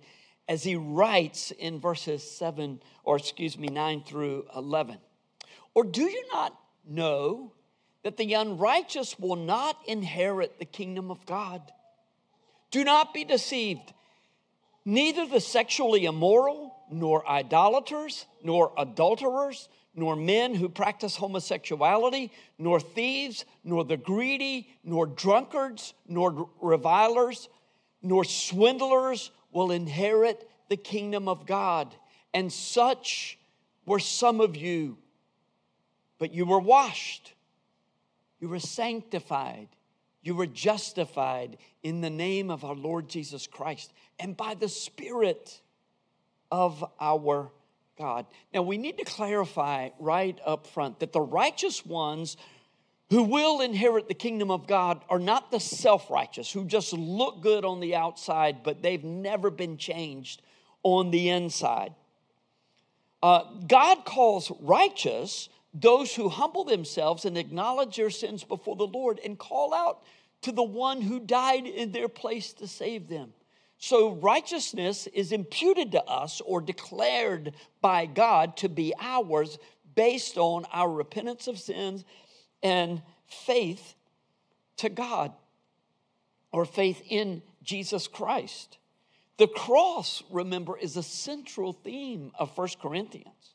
as 0.49 0.65
he 0.65 0.75
writes 0.75 1.51
in 1.53 1.79
verses 1.79 2.29
7, 2.29 2.81
or 3.05 3.17
excuse 3.17 3.57
me, 3.57 3.69
9 3.69 4.03
through 4.03 4.47
11. 4.57 4.99
Or 5.75 5.85
do 5.85 6.03
you 6.03 6.25
not 6.33 6.59
know 6.87 7.53
that 8.03 8.17
the 8.17 8.35
unrighteous 8.35 9.19
will 9.19 9.37
not 9.37 9.79
inherit 9.87 10.59
the 10.59 10.65
kingdom 10.65 11.11
of 11.11 11.27
God? 11.27 11.61
Do 12.71 12.83
not 12.83 13.13
be 13.13 13.25
deceived. 13.25 13.93
Neither 14.85 15.27
the 15.27 15.41
sexually 15.41 16.07
immoral, 16.07 16.75
nor 16.91 17.29
idolaters, 17.29 18.27
nor 18.43 18.73
adulterers, 18.77 19.69
nor 19.95 20.15
men 20.17 20.55
who 20.55 20.69
practice 20.69 21.17
homosexuality, 21.17 22.31
nor 22.59 22.81
thieves, 22.81 23.45
nor 23.65 23.85
the 23.85 23.97
greedy, 23.97 24.69
nor 24.85 25.07
drunkards, 25.07 25.95
nor 26.07 26.49
revilers, 26.61 27.49
nor 28.03 28.25
swindlers 28.25 29.31
will 29.53 29.71
inherit 29.71 30.49
the 30.69 30.77
kingdom 30.77 31.29
of 31.29 31.47
God. 31.47 31.95
And 32.33 32.53
such 32.53 33.39
were 33.87 33.99
some 33.99 34.41
of 34.41 34.57
you. 34.57 34.99
But 36.19 36.33
you 36.33 36.47
were 36.47 36.61
washed, 36.61 37.33
you 38.41 38.49
were 38.49 38.59
sanctified, 38.59 39.69
you 40.23 40.35
were 40.35 40.47
justified 40.47 41.59
in 41.83 42.01
the 42.01 42.11
name 42.11 42.51
of 42.51 42.65
our 42.65 42.75
Lord 42.75 43.09
Jesus 43.09 43.47
Christ 43.47 43.93
and 44.19 44.37
by 44.37 44.55
the 44.55 44.69
Spirit 44.69 45.61
of 46.51 46.85
our 47.01 47.51
God. 47.99 48.27
Now, 48.55 48.63
we 48.63 48.79
need 48.79 48.99
to 48.99 49.05
clarify 49.05 49.91
right 49.99 50.39
up 50.47 50.67
front 50.67 51.01
that 51.01 51.13
the 51.13 51.21
righteous 51.21 51.85
ones 51.85 52.37
who 53.11 53.23
will 53.25 53.61
inherit 53.61 54.07
the 54.07 54.15
kingdom 54.15 54.51
of 54.51 54.67
God 54.67 55.03
are 55.09 55.19
not 55.19 55.51
the 55.51 55.61
self 55.61 56.11
righteous 56.11 56.53
who 56.53 56.65
just 56.65 56.93
look 56.93 57.43
good 57.43 57.65
on 57.65 57.81
the 57.81 57.97
outside, 57.97 58.63
but 58.63 58.83
they've 58.83 59.05
never 59.05 59.51
been 59.51 59.79
changed 59.79 60.43
on 60.83 61.11
the 61.11 61.31
inside. 61.31 61.95
Uh, 63.23 63.43
God 63.67 64.05
calls 64.05 64.53
righteous 64.61 65.49
those 65.75 66.15
who 66.15 66.29
humble 66.29 66.65
themselves 66.65 67.25
and 67.25 67.37
acknowledge 67.37 67.97
their 67.97 68.11
sins 68.11 68.45
before 68.45 68.77
the 68.77 68.87
Lord 68.87 69.21
and 69.25 69.39
call 69.39 69.75
out 69.75 70.03
to 70.43 70.53
the 70.53 70.63
one 70.63 71.01
who 71.01 71.19
died 71.19 71.67
in 71.67 71.93
their 71.93 72.09
place 72.09 72.53
to 72.55 72.69
save 72.69 73.09
them. 73.09 73.33
So, 73.79 74.15
righteousness 74.15 75.07
is 75.07 75.31
imputed 75.31 75.93
to 75.93 76.05
us 76.05 76.41
or 76.41 76.61
declared 76.61 77.55
by 77.81 78.07
God 78.07 78.57
to 78.59 78.69
be 78.69 78.93
ours 79.01 79.57
based 79.95 80.37
on 80.37 80.65
our 80.73 80.91
repentance 80.91 81.47
of 81.47 81.59
sins 81.59 82.05
and 82.61 83.03
faith 83.27 83.95
to 84.79 84.89
God 84.89 85.33
or 86.51 86.65
faith 86.65 87.03
in 87.09 87.43
Jesus 87.63 88.09
Christ. 88.09 88.79
The 89.37 89.47
cross, 89.47 90.25
remember, 90.31 90.77
is 90.77 90.97
a 90.97 91.03
central 91.03 91.73
theme 91.73 92.33
of 92.37 92.53
First 92.57 92.81
Corinthians. 92.81 93.55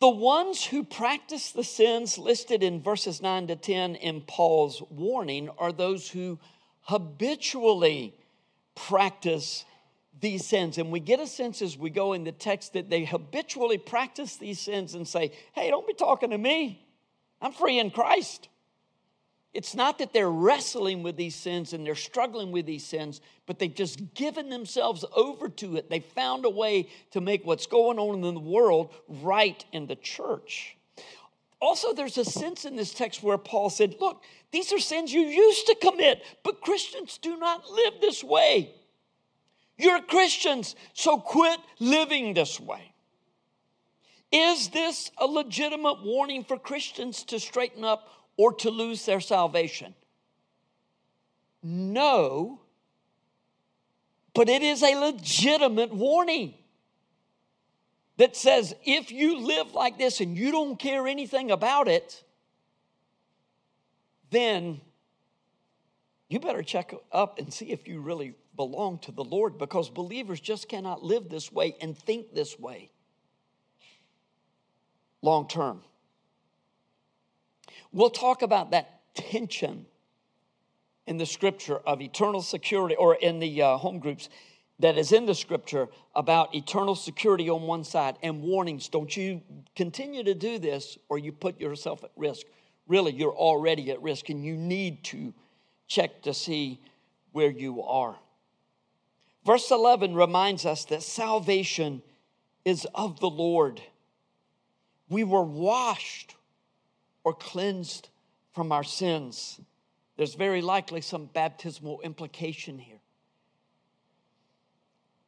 The 0.00 0.08
ones 0.08 0.64
who 0.64 0.82
practice 0.82 1.52
the 1.52 1.64
sins 1.64 2.16
listed 2.16 2.62
in 2.62 2.80
verses 2.80 3.20
9 3.20 3.48
to 3.48 3.56
10 3.56 3.96
in 3.96 4.22
Paul's 4.22 4.82
warning 4.88 5.50
are 5.58 5.72
those 5.72 6.08
who 6.08 6.38
habitually 6.80 8.14
practice 8.74 9.64
these 10.20 10.46
sins. 10.46 10.78
And 10.78 10.90
we 10.90 11.00
get 11.00 11.20
a 11.20 11.26
sense 11.26 11.62
as 11.62 11.78
we 11.78 11.90
go 11.90 12.12
in 12.12 12.24
the 12.24 12.32
text 12.32 12.74
that 12.74 12.90
they 12.90 13.04
habitually 13.04 13.78
practice 13.78 14.36
these 14.36 14.60
sins 14.60 14.94
and 14.94 15.06
say, 15.06 15.32
hey, 15.52 15.70
don't 15.70 15.86
be 15.86 15.94
talking 15.94 16.30
to 16.30 16.38
me. 16.38 16.86
I'm 17.40 17.52
free 17.52 17.78
in 17.78 17.90
Christ. 17.90 18.48
It's 19.52 19.74
not 19.74 19.98
that 19.98 20.12
they're 20.12 20.30
wrestling 20.30 21.02
with 21.02 21.16
these 21.16 21.34
sins 21.34 21.72
and 21.72 21.84
they're 21.84 21.96
struggling 21.96 22.52
with 22.52 22.66
these 22.66 22.86
sins, 22.86 23.20
but 23.46 23.58
they've 23.58 23.74
just 23.74 24.14
given 24.14 24.48
themselves 24.48 25.04
over 25.14 25.48
to 25.48 25.76
it. 25.76 25.90
They 25.90 26.00
found 26.00 26.44
a 26.44 26.50
way 26.50 26.88
to 27.10 27.20
make 27.20 27.44
what's 27.44 27.66
going 27.66 27.98
on 27.98 28.22
in 28.22 28.34
the 28.34 28.40
world 28.40 28.94
right 29.08 29.64
in 29.72 29.86
the 29.86 29.96
church. 29.96 30.76
Also, 31.60 31.92
there's 31.92 32.16
a 32.16 32.24
sense 32.24 32.64
in 32.64 32.74
this 32.74 32.94
text 32.94 33.22
where 33.22 33.36
Paul 33.36 33.68
said, 33.68 33.96
Look, 34.00 34.22
these 34.50 34.72
are 34.72 34.78
sins 34.78 35.12
you 35.12 35.22
used 35.22 35.66
to 35.66 35.76
commit, 35.76 36.22
but 36.42 36.62
Christians 36.62 37.18
do 37.18 37.36
not 37.36 37.70
live 37.70 37.94
this 38.00 38.24
way. 38.24 38.72
You're 39.76 40.00
Christians, 40.00 40.74
so 40.94 41.18
quit 41.18 41.58
living 41.78 42.34
this 42.34 42.58
way. 42.58 42.92
Is 44.32 44.68
this 44.68 45.10
a 45.18 45.26
legitimate 45.26 46.02
warning 46.04 46.44
for 46.44 46.58
Christians 46.58 47.24
to 47.24 47.40
straighten 47.40 47.84
up 47.84 48.08
or 48.36 48.54
to 48.54 48.70
lose 48.70 49.04
their 49.04 49.20
salvation? 49.20 49.94
No, 51.62 52.60
but 54.34 54.48
it 54.48 54.62
is 54.62 54.82
a 54.82 54.94
legitimate 54.94 55.92
warning 55.92 56.54
that 58.20 58.36
says 58.36 58.74
if 58.84 59.10
you 59.10 59.38
live 59.38 59.72
like 59.72 59.96
this 59.96 60.20
and 60.20 60.36
you 60.36 60.52
don't 60.52 60.78
care 60.78 61.06
anything 61.06 61.50
about 61.50 61.88
it, 61.88 62.22
then 64.30 64.78
you 66.28 66.38
better 66.38 66.62
check 66.62 66.92
up 67.10 67.38
and 67.38 67.50
see 67.50 67.70
if 67.70 67.88
you 67.88 67.98
really 67.98 68.34
belong 68.56 68.98
to 68.98 69.10
the 69.10 69.24
Lord 69.24 69.56
because 69.56 69.88
believers 69.88 70.38
just 70.38 70.68
cannot 70.68 71.02
live 71.02 71.30
this 71.30 71.50
way 71.50 71.74
and 71.80 71.96
think 71.96 72.34
this 72.34 72.58
way 72.58 72.90
long 75.22 75.48
term. 75.48 75.80
We'll 77.90 78.10
talk 78.10 78.42
about 78.42 78.72
that 78.72 79.00
tension 79.14 79.86
in 81.06 81.16
the 81.16 81.24
scripture 81.24 81.78
of 81.78 82.02
eternal 82.02 82.42
security 82.42 82.96
or 82.96 83.14
in 83.14 83.38
the 83.38 83.62
uh, 83.62 83.76
home 83.78 83.98
groups 83.98 84.28
that 84.80 84.98
is 84.98 85.12
in 85.12 85.26
the 85.26 85.34
scripture 85.34 85.88
about 86.14 86.54
eternal 86.54 86.94
security 86.94 87.48
on 87.48 87.62
one 87.62 87.84
side 87.84 88.16
and 88.22 88.42
warnings. 88.42 88.88
Don't 88.88 89.14
you 89.16 89.42
continue 89.76 90.24
to 90.24 90.34
do 90.34 90.58
this 90.58 90.98
or 91.08 91.18
you 91.18 91.32
put 91.32 91.60
yourself 91.60 92.02
at 92.02 92.10
risk. 92.16 92.46
Really, 92.88 93.12
you're 93.12 93.34
already 93.34 93.90
at 93.90 94.02
risk 94.02 94.30
and 94.30 94.44
you 94.44 94.56
need 94.56 95.04
to 95.04 95.32
check 95.86 96.22
to 96.22 96.34
see 96.34 96.80
where 97.32 97.50
you 97.50 97.82
are. 97.82 98.16
Verse 99.44 99.70
11 99.70 100.14
reminds 100.14 100.66
us 100.66 100.84
that 100.86 101.02
salvation 101.02 102.02
is 102.64 102.86
of 102.94 103.20
the 103.20 103.30
Lord. 103.30 103.80
We 105.08 105.24
were 105.24 105.42
washed 105.42 106.36
or 107.24 107.34
cleansed 107.34 108.08
from 108.52 108.72
our 108.72 108.84
sins. 108.84 109.60
There's 110.16 110.34
very 110.34 110.62
likely 110.62 111.00
some 111.00 111.26
baptismal 111.26 112.00
implication 112.02 112.78
here. 112.78 113.00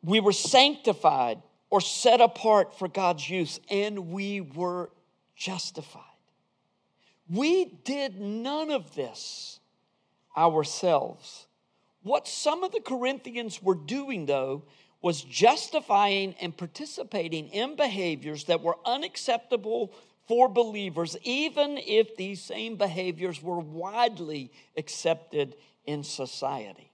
We 0.02 0.20
were 0.20 0.32
sanctified 0.32 1.42
or 1.70 1.80
set 1.80 2.20
apart 2.20 2.78
for 2.78 2.88
God's 2.88 3.28
use, 3.28 3.60
and 3.70 4.10
we 4.10 4.40
were 4.40 4.90
justified. 5.36 6.02
We 7.28 7.64
did 7.84 8.20
none 8.20 8.70
of 8.70 8.94
this 8.94 9.60
ourselves. 10.36 11.46
What 12.02 12.26
some 12.26 12.64
of 12.64 12.72
the 12.72 12.80
Corinthians 12.80 13.62
were 13.62 13.74
doing, 13.74 14.26
though, 14.26 14.64
was 15.00 15.22
justifying 15.22 16.34
and 16.40 16.56
participating 16.56 17.48
in 17.48 17.76
behaviors 17.76 18.44
that 18.44 18.62
were 18.62 18.76
unacceptable 18.84 19.92
for 20.28 20.48
believers, 20.48 21.16
even 21.22 21.78
if 21.78 22.16
these 22.16 22.40
same 22.40 22.76
behaviors 22.76 23.42
were 23.42 23.58
widely 23.58 24.52
accepted 24.76 25.56
in 25.84 26.04
society. 26.04 26.92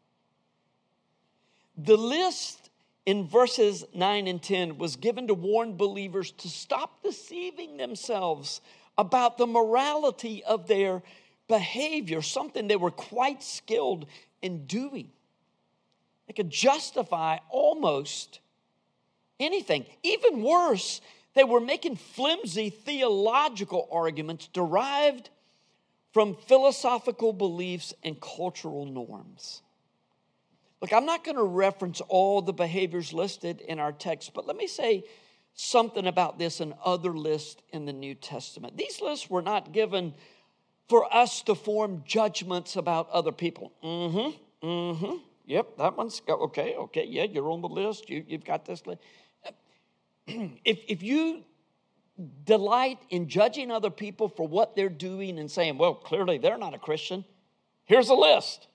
The 1.77 1.97
list 1.97 2.68
in 3.09 3.27
verses 3.27 3.87
9 3.95 4.27
and 4.27 4.43
10 4.43 4.77
was 4.77 4.97
given 4.97 5.29
to 5.29 5.33
warn 5.33 5.79
believers 5.79 6.31
to 6.33 6.47
stop 6.47 7.03
deceiving 7.03 7.79
themselves 7.79 8.61
about 8.99 9.39
the 9.39 9.47
morality 9.47 10.45
of 10.45 10.69
their 10.69 11.03
behavior, 11.49 12.21
something 12.21 12.69
they 12.69 12.77
were 12.77 12.91
quite 12.91 13.43
skilled 13.43 14.05
in 14.43 14.67
doing. 14.67 15.09
They 16.27 16.35
could 16.35 16.51
justify 16.51 17.39
almost 17.49 18.41
anything. 19.41 19.87
Even 20.03 20.43
worse, 20.43 21.01
they 21.33 21.45
were 21.45 21.61
making 21.61 21.97
flimsy 21.97 22.69
theological 22.69 23.89
arguments 23.91 24.49
derived 24.49 25.31
from 26.13 26.37
philosophical 26.47 27.33
beliefs 27.33 27.95
and 28.05 28.21
cultural 28.21 28.85
norms. 28.85 29.63
Look, 30.81 30.93
I'm 30.93 31.07
not 31.07 31.25
going 31.25 31.37
to 31.37 31.43
reference 31.43 32.01
all 32.03 32.41
the 32.41 32.53
behaviors 32.53 33.13
listed 33.13 33.61
in 33.61 33.79
our 33.81 33.93
text, 33.93 34.33
but 34.35 34.47
let 34.47 34.57
me 34.57 34.67
say 34.67 35.05
something 35.55 36.07
about 36.07 36.39
this 36.39 36.61
and 36.61 36.75
other 36.85 37.11
lists 37.11 37.61
in 37.71 37.85
the 37.85 37.93
New 37.93 38.15
Testament. 38.15 38.77
These 38.77 39.01
lists 39.01 39.29
were 39.29 39.43
not 39.43 39.73
given 39.73 40.15
for 40.89 41.13
us 41.15 41.43
to 41.43 41.55
form 41.55 42.03
judgments 42.07 42.77
about 42.77 43.11
other 43.11 43.33
people. 43.33 43.73
Mm 43.83 44.13
hmm, 44.13 44.67
mm 44.67 44.99
hmm. 44.99 45.17
Yep, 45.47 45.79
that 45.79 45.97
one's 45.97 46.23
okay, 46.29 46.75
okay, 46.75 47.07
yeah, 47.09 47.25
you're 47.25 47.51
on 47.51 47.63
the 47.63 47.69
list, 47.69 48.09
you, 48.11 48.25
you've 48.29 48.45
got 48.45 48.67
this 48.67 48.87
list. 48.87 49.01
if, 50.27 50.79
if 50.87 51.03
you 51.03 51.43
delight 52.45 52.99
in 53.11 53.29
judging 53.29 53.71
other 53.71 53.91
people 53.91 54.29
for 54.29 54.47
what 54.47 54.77
they're 54.77 54.89
doing 54.89 55.39
and 55.39 55.51
saying, 55.51 55.79
well, 55.79 55.95
clearly 55.95 56.39
they're 56.39 56.59
not 56.59 56.75
a 56.75 56.79
Christian, 56.79 57.25
here's 57.85 58.11
a 58.11 58.15
list. 58.15 58.69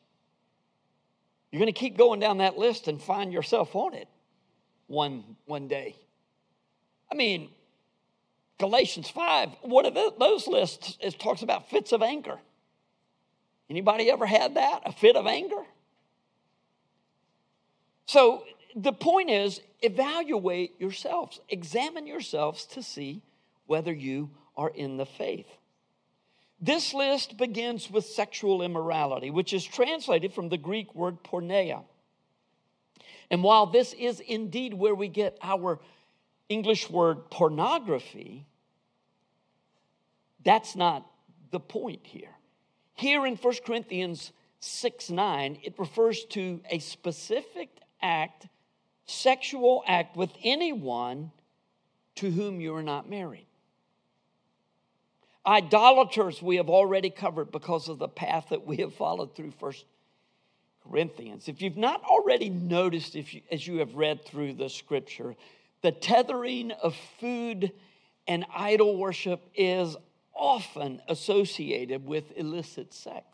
You're 1.53 1.59
going 1.59 1.71
to 1.71 1.79
keep 1.79 1.97
going 1.99 2.19
down 2.19 2.39
that 2.39 2.57
list 2.57 2.87
and 2.87 2.99
find 2.99 3.31
yourself 3.31 3.75
on 3.75 3.93
it 3.93 4.07
one, 4.87 5.23
one 5.45 5.67
day. 5.67 5.95
I 7.11 7.15
mean, 7.15 7.51
Galatians 8.57 9.07
5, 9.07 9.49
one 9.61 9.85
of 9.85 9.93
those 9.93 10.47
lists 10.47 10.97
it 10.99 11.19
talks 11.19 11.43
about 11.43 11.69
fits 11.69 11.91
of 11.91 12.01
anger. 12.01 12.39
Anybody 13.69 14.09
ever 14.09 14.25
had 14.25 14.55
that? 14.55 14.81
A 14.83 14.91
fit 14.91 15.15
of 15.15 15.27
anger? 15.27 15.61
So 18.07 18.45
the 18.75 18.91
point 18.91 19.29
is 19.29 19.61
evaluate 19.83 20.81
yourselves, 20.81 21.39
examine 21.49 22.07
yourselves 22.07 22.65
to 22.65 22.81
see 22.81 23.21
whether 23.67 23.93
you 23.93 24.31
are 24.57 24.71
in 24.71 24.97
the 24.97 25.05
faith. 25.05 25.45
This 26.63 26.93
list 26.93 27.35
begins 27.35 27.91
with 27.91 28.05
sexual 28.05 28.61
immorality, 28.61 29.29
which 29.29 29.51
is 29.51 29.65
translated 29.65 30.31
from 30.31 30.47
the 30.47 30.57
Greek 30.57 30.95
word 30.95 31.21
porneia. 31.21 31.83
And 33.29 33.43
while 33.43 33.65
this 33.65 33.91
is 33.91 34.21
indeed 34.21 34.73
where 34.73 34.95
we 34.95 35.09
get 35.09 35.37
our 35.43 35.81
English 36.47 36.89
word 36.89 37.29
pornography, 37.29 38.45
that's 40.45 40.73
not 40.73 41.05
the 41.51 41.59
point 41.59 41.99
here. 42.03 42.33
Here 42.93 43.25
in 43.25 43.35
1 43.35 43.53
Corinthians 43.65 44.31
6 44.61 45.09
9, 45.09 45.59
it 45.63 45.77
refers 45.77 46.23
to 46.29 46.61
a 46.69 46.79
specific 46.79 47.71
act, 48.01 48.47
sexual 49.05 49.83
act 49.85 50.15
with 50.15 50.31
anyone 50.41 51.31
to 52.15 52.31
whom 52.31 52.61
you 52.61 52.73
are 52.73 52.83
not 52.83 53.09
married. 53.09 53.47
Idolaters, 55.45 56.41
we 56.41 56.55
have 56.55 56.69
already 56.69 57.09
covered 57.09 57.51
because 57.51 57.89
of 57.89 57.99
the 57.99 58.07
path 58.07 58.47
that 58.49 58.65
we 58.65 58.77
have 58.77 58.93
followed 58.93 59.35
through 59.35 59.51
First 59.51 59.85
Corinthians. 60.87 61.49
If 61.49 61.61
you've 61.61 61.77
not 61.77 62.01
already 62.03 62.49
noticed, 62.49 63.15
if 63.15 63.33
you, 63.33 63.41
as 63.51 63.67
you 63.67 63.79
have 63.79 63.95
read 63.95 64.25
through 64.25 64.53
the 64.53 64.69
scripture, 64.69 65.35
the 65.81 65.91
tethering 65.91 66.71
of 66.71 66.95
food 67.19 67.71
and 68.25 68.45
idol 68.55 68.97
worship 68.97 69.41
is 69.53 69.97
often 70.33 71.01
associated 71.09 72.05
with 72.05 72.37
illicit 72.37 72.93
sex. 72.93 73.25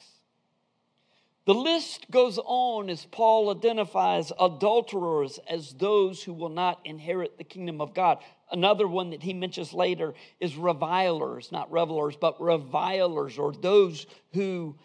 The 1.45 1.54
list 1.54 2.12
goes 2.12 2.39
on 2.43 2.89
as 2.89 3.06
Paul 3.06 3.50
identifies 3.50 4.32
adulterers 4.39 5.39
as 5.50 5.74
those 5.74 6.22
who 6.24 6.34
will 6.34 6.50
not 6.50 6.80
inherit 6.86 7.38
the 7.38 7.43
kingdom 7.43 7.82
of 7.82 7.93
God. 7.93 8.19
Another 8.51 8.88
one 8.88 9.12
that 9.12 9.21
he 9.21 9.33
mentions 9.33 9.73
later 9.73 10.13
is 10.39 10.55
revilers, 10.55 11.51
not 11.51 11.71
revelers, 11.71 12.15
but 12.15 12.41
revilers, 12.41 13.38
or 13.38 13.53
those 13.53 14.07
who 14.33 14.75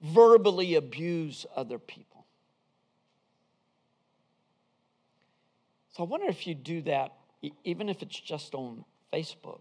verbally 0.00 0.74
abuse 0.74 1.46
other 1.54 1.78
people. 1.78 2.26
So 5.90 6.02
I 6.02 6.06
wonder 6.06 6.26
if 6.26 6.46
you 6.46 6.54
do 6.54 6.82
that, 6.82 7.12
even 7.64 7.88
if 7.88 8.02
it's 8.02 8.18
just 8.18 8.54
on 8.54 8.84
Facebook. 9.12 9.60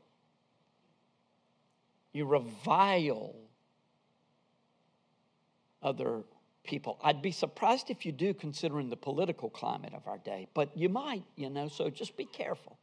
You 2.11 2.25
revile 2.25 3.35
other 5.81 6.23
people. 6.63 6.99
I'd 7.03 7.21
be 7.21 7.31
surprised 7.31 7.89
if 7.89 8.05
you 8.05 8.11
do, 8.11 8.33
considering 8.33 8.89
the 8.89 8.97
political 8.97 9.49
climate 9.49 9.93
of 9.93 10.07
our 10.07 10.17
day, 10.17 10.47
but 10.53 10.75
you 10.75 10.89
might, 10.89 11.23
you 11.35 11.49
know, 11.49 11.67
so 11.67 11.89
just 11.89 12.17
be 12.17 12.25
careful. 12.25 12.77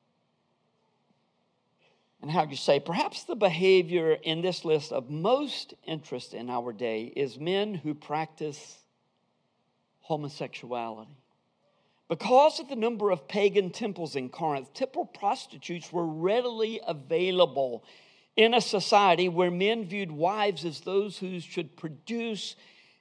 And 2.23 2.31
how 2.31 2.45
you 2.45 2.55
say, 2.55 2.79
perhaps 2.79 3.25
the 3.25 3.35
behavior 3.35 4.13
in 4.13 4.43
this 4.43 4.65
list 4.65 4.93
of 4.93 5.11
most 5.11 5.75
interest 5.85 6.35
in 6.35 6.49
our 6.49 6.73
day 6.73 7.13
is 7.17 7.37
men 7.37 7.75
who 7.75 7.95
practice 7.95 8.79
homosexuality. 10.03 11.17
Because 12.09 12.61
of 12.61 12.69
the 12.69 12.77
number 12.77 13.11
of 13.11 13.27
pagan 13.27 13.71
temples 13.71 14.15
in 14.15 14.29
Corinth, 14.29 14.73
temple 14.73 15.07
prostitutes 15.07 15.93
were 15.93 16.07
readily 16.07 16.81
available 16.87 17.85
in 18.37 18.55
a 18.55 18.61
society 18.61 19.29
where 19.29 19.51
men 19.51 19.85
viewed 19.85 20.13
wives 20.13 20.65
as 20.65 20.81
those 20.81 21.19
who 21.19 21.41
should 21.41 21.77
produce 21.77 22.55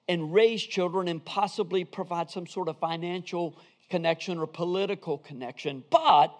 and 0.08 0.34
raise 0.34 0.64
children 0.64 1.08
and 1.08 1.24
possibly 1.24 1.84
provide 1.84 2.32
some 2.32 2.48
sort 2.48 2.68
of 2.68 2.80
financial 2.80 3.60
connection 3.90 4.40
or 4.40 4.48
political 4.48 5.18
connection, 5.18 5.84
but 5.92 6.34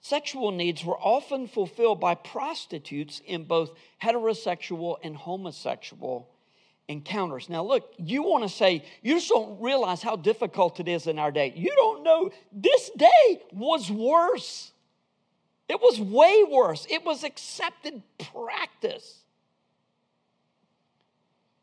sexual 0.00 0.50
needs 0.50 0.84
were 0.84 0.98
often 0.98 1.46
fulfilled 1.46 2.00
by 2.00 2.14
prostitutes 2.14 3.20
in 3.26 3.44
both 3.44 3.72
heterosexual 4.02 4.96
and 5.02 5.16
homosexual 5.16 6.28
encounters. 6.88 7.48
Now, 7.48 7.62
look, 7.62 7.94
you 7.98 8.22
want 8.22 8.42
to 8.42 8.48
say, 8.48 8.84
you 9.02 9.14
just 9.14 9.28
don't 9.28 9.60
realize 9.60 10.02
how 10.02 10.16
difficult 10.16 10.80
it 10.80 10.88
is 10.88 11.06
in 11.06 11.18
our 11.18 11.30
day. 11.30 11.52
You 11.54 11.72
don't 11.76 12.02
know, 12.02 12.30
this 12.52 12.90
day 12.96 13.42
was 13.52 13.90
worse. 13.90 14.72
It 15.68 15.80
was 15.80 16.00
way 16.00 16.44
worse. 16.50 16.86
It 16.90 17.04
was 17.04 17.22
accepted 17.22 18.02
practice. 18.32 19.19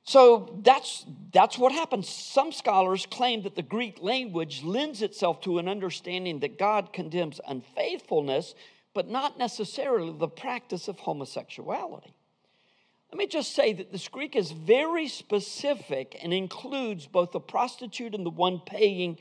So 0.07 0.57
that's, 0.63 1.05
that's 1.33 1.57
what 1.57 1.73
happens. 1.73 2.07
Some 2.07 2.53
scholars 2.53 3.05
claim 3.05 3.43
that 3.43 3.57
the 3.57 3.61
Greek 3.61 4.01
language 4.01 4.63
lends 4.63 5.01
itself 5.01 5.41
to 5.41 5.59
an 5.59 5.67
understanding 5.67 6.39
that 6.39 6.57
God 6.57 6.93
condemns 6.93 7.41
unfaithfulness, 7.45 8.55
but 8.93 9.09
not 9.09 9.37
necessarily 9.37 10.13
the 10.17 10.29
practice 10.29 10.87
of 10.87 10.97
homosexuality. 10.97 12.13
Let 13.11 13.17
me 13.17 13.27
just 13.27 13.53
say 13.53 13.73
that 13.73 13.91
this 13.91 14.07
Greek 14.07 14.37
is 14.37 14.51
very 14.51 15.09
specific 15.09 16.17
and 16.23 16.33
includes 16.33 17.05
both 17.05 17.33
the 17.33 17.41
prostitute 17.41 18.15
and 18.15 18.25
the 18.25 18.29
one 18.29 18.61
paying 18.65 19.17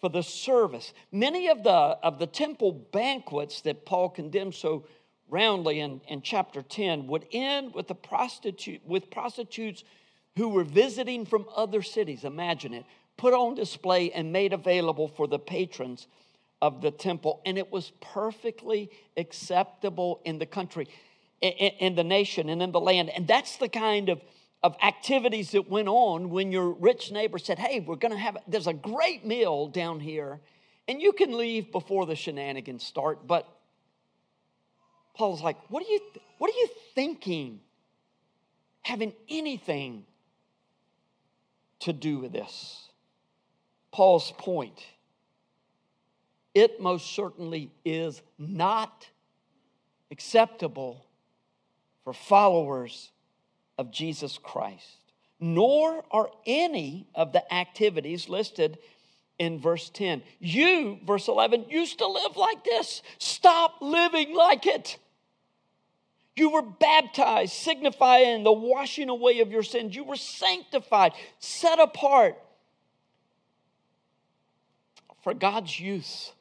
for 0.00 0.08
the 0.08 0.22
service. 0.22 0.94
Many 1.12 1.48
of 1.48 1.62
the, 1.62 1.70
of 1.70 2.18
the 2.18 2.26
temple 2.26 2.72
banquets 2.72 3.60
that 3.60 3.84
Paul 3.84 4.08
condemns 4.08 4.56
so 4.56 4.86
roundly 5.28 5.80
in, 5.80 6.00
in 6.08 6.22
chapter 6.22 6.62
10 6.62 7.06
would 7.08 7.26
end 7.32 7.74
with 7.74 7.88
the 7.88 7.94
prostitute 7.94 8.80
with 8.86 9.10
prostitutes 9.10 9.84
who 10.36 10.48
were 10.48 10.64
visiting 10.64 11.26
from 11.26 11.46
other 11.54 11.82
cities, 11.82 12.24
imagine 12.24 12.72
it, 12.72 12.84
put 13.16 13.34
on 13.34 13.54
display 13.54 14.10
and 14.12 14.32
made 14.32 14.52
available 14.52 15.08
for 15.08 15.26
the 15.26 15.38
patrons 15.38 16.06
of 16.60 16.80
the 16.80 16.90
temple. 16.90 17.42
And 17.44 17.58
it 17.58 17.70
was 17.70 17.92
perfectly 18.00 18.90
acceptable 19.16 20.20
in 20.24 20.38
the 20.38 20.46
country, 20.46 20.88
in 21.40 21.94
the 21.94 22.04
nation, 22.04 22.48
and 22.48 22.62
in 22.62 22.72
the 22.72 22.80
land. 22.80 23.10
And 23.10 23.26
that's 23.26 23.56
the 23.58 23.68
kind 23.68 24.08
of, 24.08 24.22
of 24.62 24.76
activities 24.82 25.50
that 25.50 25.68
went 25.68 25.88
on 25.88 26.30
when 26.30 26.52
your 26.52 26.70
rich 26.70 27.10
neighbor 27.10 27.38
said, 27.38 27.58
Hey, 27.58 27.80
we're 27.80 27.96
to 27.96 28.16
have, 28.16 28.38
there's 28.46 28.68
a 28.68 28.72
great 28.72 29.26
meal 29.26 29.66
down 29.68 30.00
here, 30.00 30.40
and 30.88 31.02
you 31.02 31.12
can 31.12 31.36
leave 31.36 31.70
before 31.72 32.06
the 32.06 32.16
shenanigans 32.16 32.84
start. 32.84 33.26
But 33.26 33.46
Paul's 35.14 35.42
like, 35.42 35.58
What 35.68 35.82
are 35.82 35.90
you, 35.90 36.00
what 36.38 36.50
are 36.50 36.58
you 36.58 36.68
thinking? 36.94 37.60
Having 38.84 39.12
anything 39.28 40.04
to 41.82 41.92
do 41.92 42.18
with 42.18 42.32
this. 42.32 42.88
Paul's 43.90 44.32
point 44.38 44.86
it 46.54 46.80
most 46.80 47.14
certainly 47.14 47.70
is 47.84 48.22
not 48.38 49.08
acceptable 50.10 51.06
for 52.04 52.12
followers 52.12 53.10
of 53.78 53.90
Jesus 53.90 54.38
Christ, 54.38 54.98
nor 55.40 56.04
are 56.10 56.30
any 56.46 57.06
of 57.14 57.32
the 57.32 57.52
activities 57.52 58.28
listed 58.28 58.78
in 59.38 59.58
verse 59.58 59.88
10. 59.88 60.22
You, 60.40 60.98
verse 61.06 61.26
11, 61.28 61.66
used 61.70 61.98
to 61.98 62.06
live 62.06 62.36
like 62.36 62.64
this. 62.64 63.02
Stop 63.18 63.76
living 63.80 64.34
like 64.34 64.66
it. 64.66 64.98
You 66.34 66.50
were 66.50 66.62
baptized, 66.62 67.52
signifying 67.52 68.42
the 68.42 68.52
washing 68.52 69.08
away 69.08 69.40
of 69.40 69.50
your 69.52 69.62
sins. 69.62 69.94
You 69.94 70.04
were 70.04 70.16
sanctified, 70.16 71.12
set 71.38 71.78
apart 71.78 72.38
for 75.22 75.34
God's 75.34 75.78
use 75.78 76.32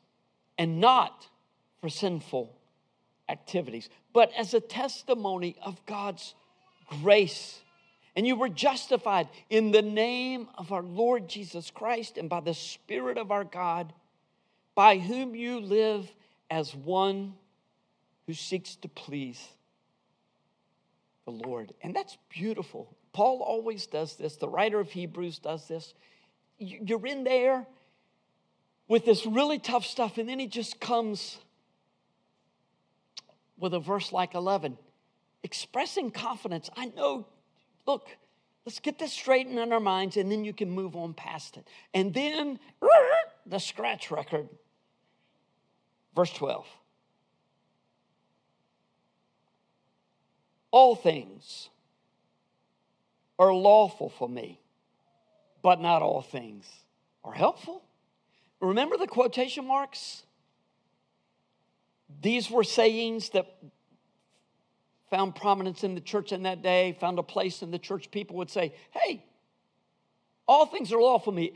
and 0.58 0.80
not 0.80 1.28
for 1.82 1.90
sinful 1.90 2.56
activities, 3.28 3.90
but 4.14 4.32
as 4.38 4.54
a 4.54 4.62
testimony 4.62 5.58
of 5.62 5.86
God's 5.86 6.36
grace. 7.02 7.60
And 8.16 8.26
you 8.26 8.36
were 8.36 8.50
justified 8.50 9.28
in 9.50 9.72
the 9.72 9.82
name 9.82 10.48
of 10.58 10.72
our 10.72 10.84
Lord 10.84 11.28
Jesus 11.28 11.70
Christ 11.70 12.18
and 12.18 12.30
by 12.30 12.40
the 12.40 12.54
Spirit 12.54 13.18
of 13.18 13.32
our 13.32 13.44
God, 13.44 13.94
by 14.74 14.98
whom 14.98 15.36
you 15.36 15.60
live 15.60 16.10
as 16.50 16.74
one 16.76 17.34
who 18.26 18.34
seeks 18.34 18.76
to 18.78 18.88
please 18.88 19.46
the 21.26 21.32
Lord. 21.32 21.74
And 21.82 21.96
that's 21.96 22.18
beautiful. 22.30 22.96
Paul 23.14 23.42
always 23.42 23.86
does 23.88 24.16
this. 24.16 24.36
The 24.38 24.50
writer 24.50 24.80
of 24.80 24.92
Hebrews 24.92 25.40
does 25.40 25.68
this. 25.68 25.94
You're 26.58 27.06
in 27.06 27.24
there 27.24 27.66
with 28.88 29.06
this 29.06 29.26
really 29.26 29.60
tough 29.60 29.86
stuff, 29.86 30.18
and 30.18 30.28
then 30.28 30.40
he 30.40 30.48
just 30.48 30.80
comes 30.80 31.40
with 33.58 33.74
a 33.74 33.80
verse 33.80 34.12
like 34.12 34.34
11, 34.34 34.78
expressing 35.44 36.12
confidence. 36.12 36.70
I 36.76 36.86
know, 36.88 37.28
look, 37.88 38.08
let's 38.66 38.80
get 38.80 39.00
this 39.00 39.14
straightened 39.14 39.60
in 39.60 39.72
our 39.72 39.80
minds, 39.80 40.18
and 40.18 40.32
then 40.32 40.44
you 40.44 40.54
can 40.54 40.70
move 40.70 40.96
on 40.96 41.14
past 41.14 41.58
it. 41.58 41.68
And 41.94 42.14
then 42.14 42.60
the 43.46 43.60
scratch 43.60 44.12
record, 44.12 44.50
verse 46.16 46.34
12. 46.34 46.66
All 50.72 50.96
things 50.96 51.70
are 53.38 53.54
lawful 53.54 54.10
for 54.10 54.28
me, 54.28 54.60
but 55.62 55.82
not 55.82 56.02
all 56.02 56.22
things 56.22 56.66
are 57.24 57.34
helpful. 57.34 57.84
Remember 58.60 58.98
the 58.98 59.08
quotation 59.08 59.68
marks? 59.68 60.24
These 62.22 62.50
were 62.50 62.64
sayings 62.64 63.30
that 63.30 63.48
found 65.10 65.36
prominence 65.36 65.84
in 65.84 65.96
the 65.96 66.02
church 66.02 66.32
in 66.32 66.44
that 66.44 66.62
day, 66.62 66.96
found 67.00 67.20
a 67.20 67.24
place 67.24 67.62
in 67.62 67.72
the 67.72 67.80
church. 67.80 68.12
People 68.12 68.38
would 68.38 68.50
say, 68.50 68.74
Hey, 68.92 69.24
all 70.48 70.66
things 70.66 70.92
are 70.94 71.02
lawful 71.02 71.32
for 71.32 71.36
me. 71.36 71.54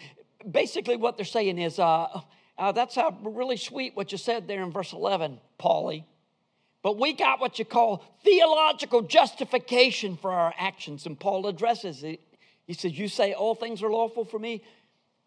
Basically, 0.50 0.98
what 0.98 1.18
they're 1.18 1.26
saying 1.26 1.58
is, 1.58 1.80
uh, 1.80 2.22
uh, 2.58 2.72
That's 2.72 2.96
how 2.96 3.18
really 3.24 3.58
sweet 3.58 3.96
what 3.96 4.12
you 4.12 4.18
said 4.18 4.48
there 4.48 4.64
in 4.64 4.72
verse 4.72 4.94
11, 4.94 5.40
Paulie. 5.60 6.06
But 6.86 7.00
we 7.00 7.14
got 7.14 7.40
what 7.40 7.58
you 7.58 7.66
call 7.66 8.06
theological 8.24 9.02
justification 9.02 10.18
for 10.18 10.32
our 10.32 10.54
actions. 10.56 11.08
And 11.08 11.20
Paul 11.20 11.48
addresses 11.48 12.04
it. 12.04 12.22
He 12.68 12.74
says, 12.74 12.96
You 12.96 13.08
say 13.08 13.34
all 13.34 13.56
things 13.56 13.82
are 13.82 13.90
lawful 13.90 14.24
for 14.24 14.38
me, 14.38 14.62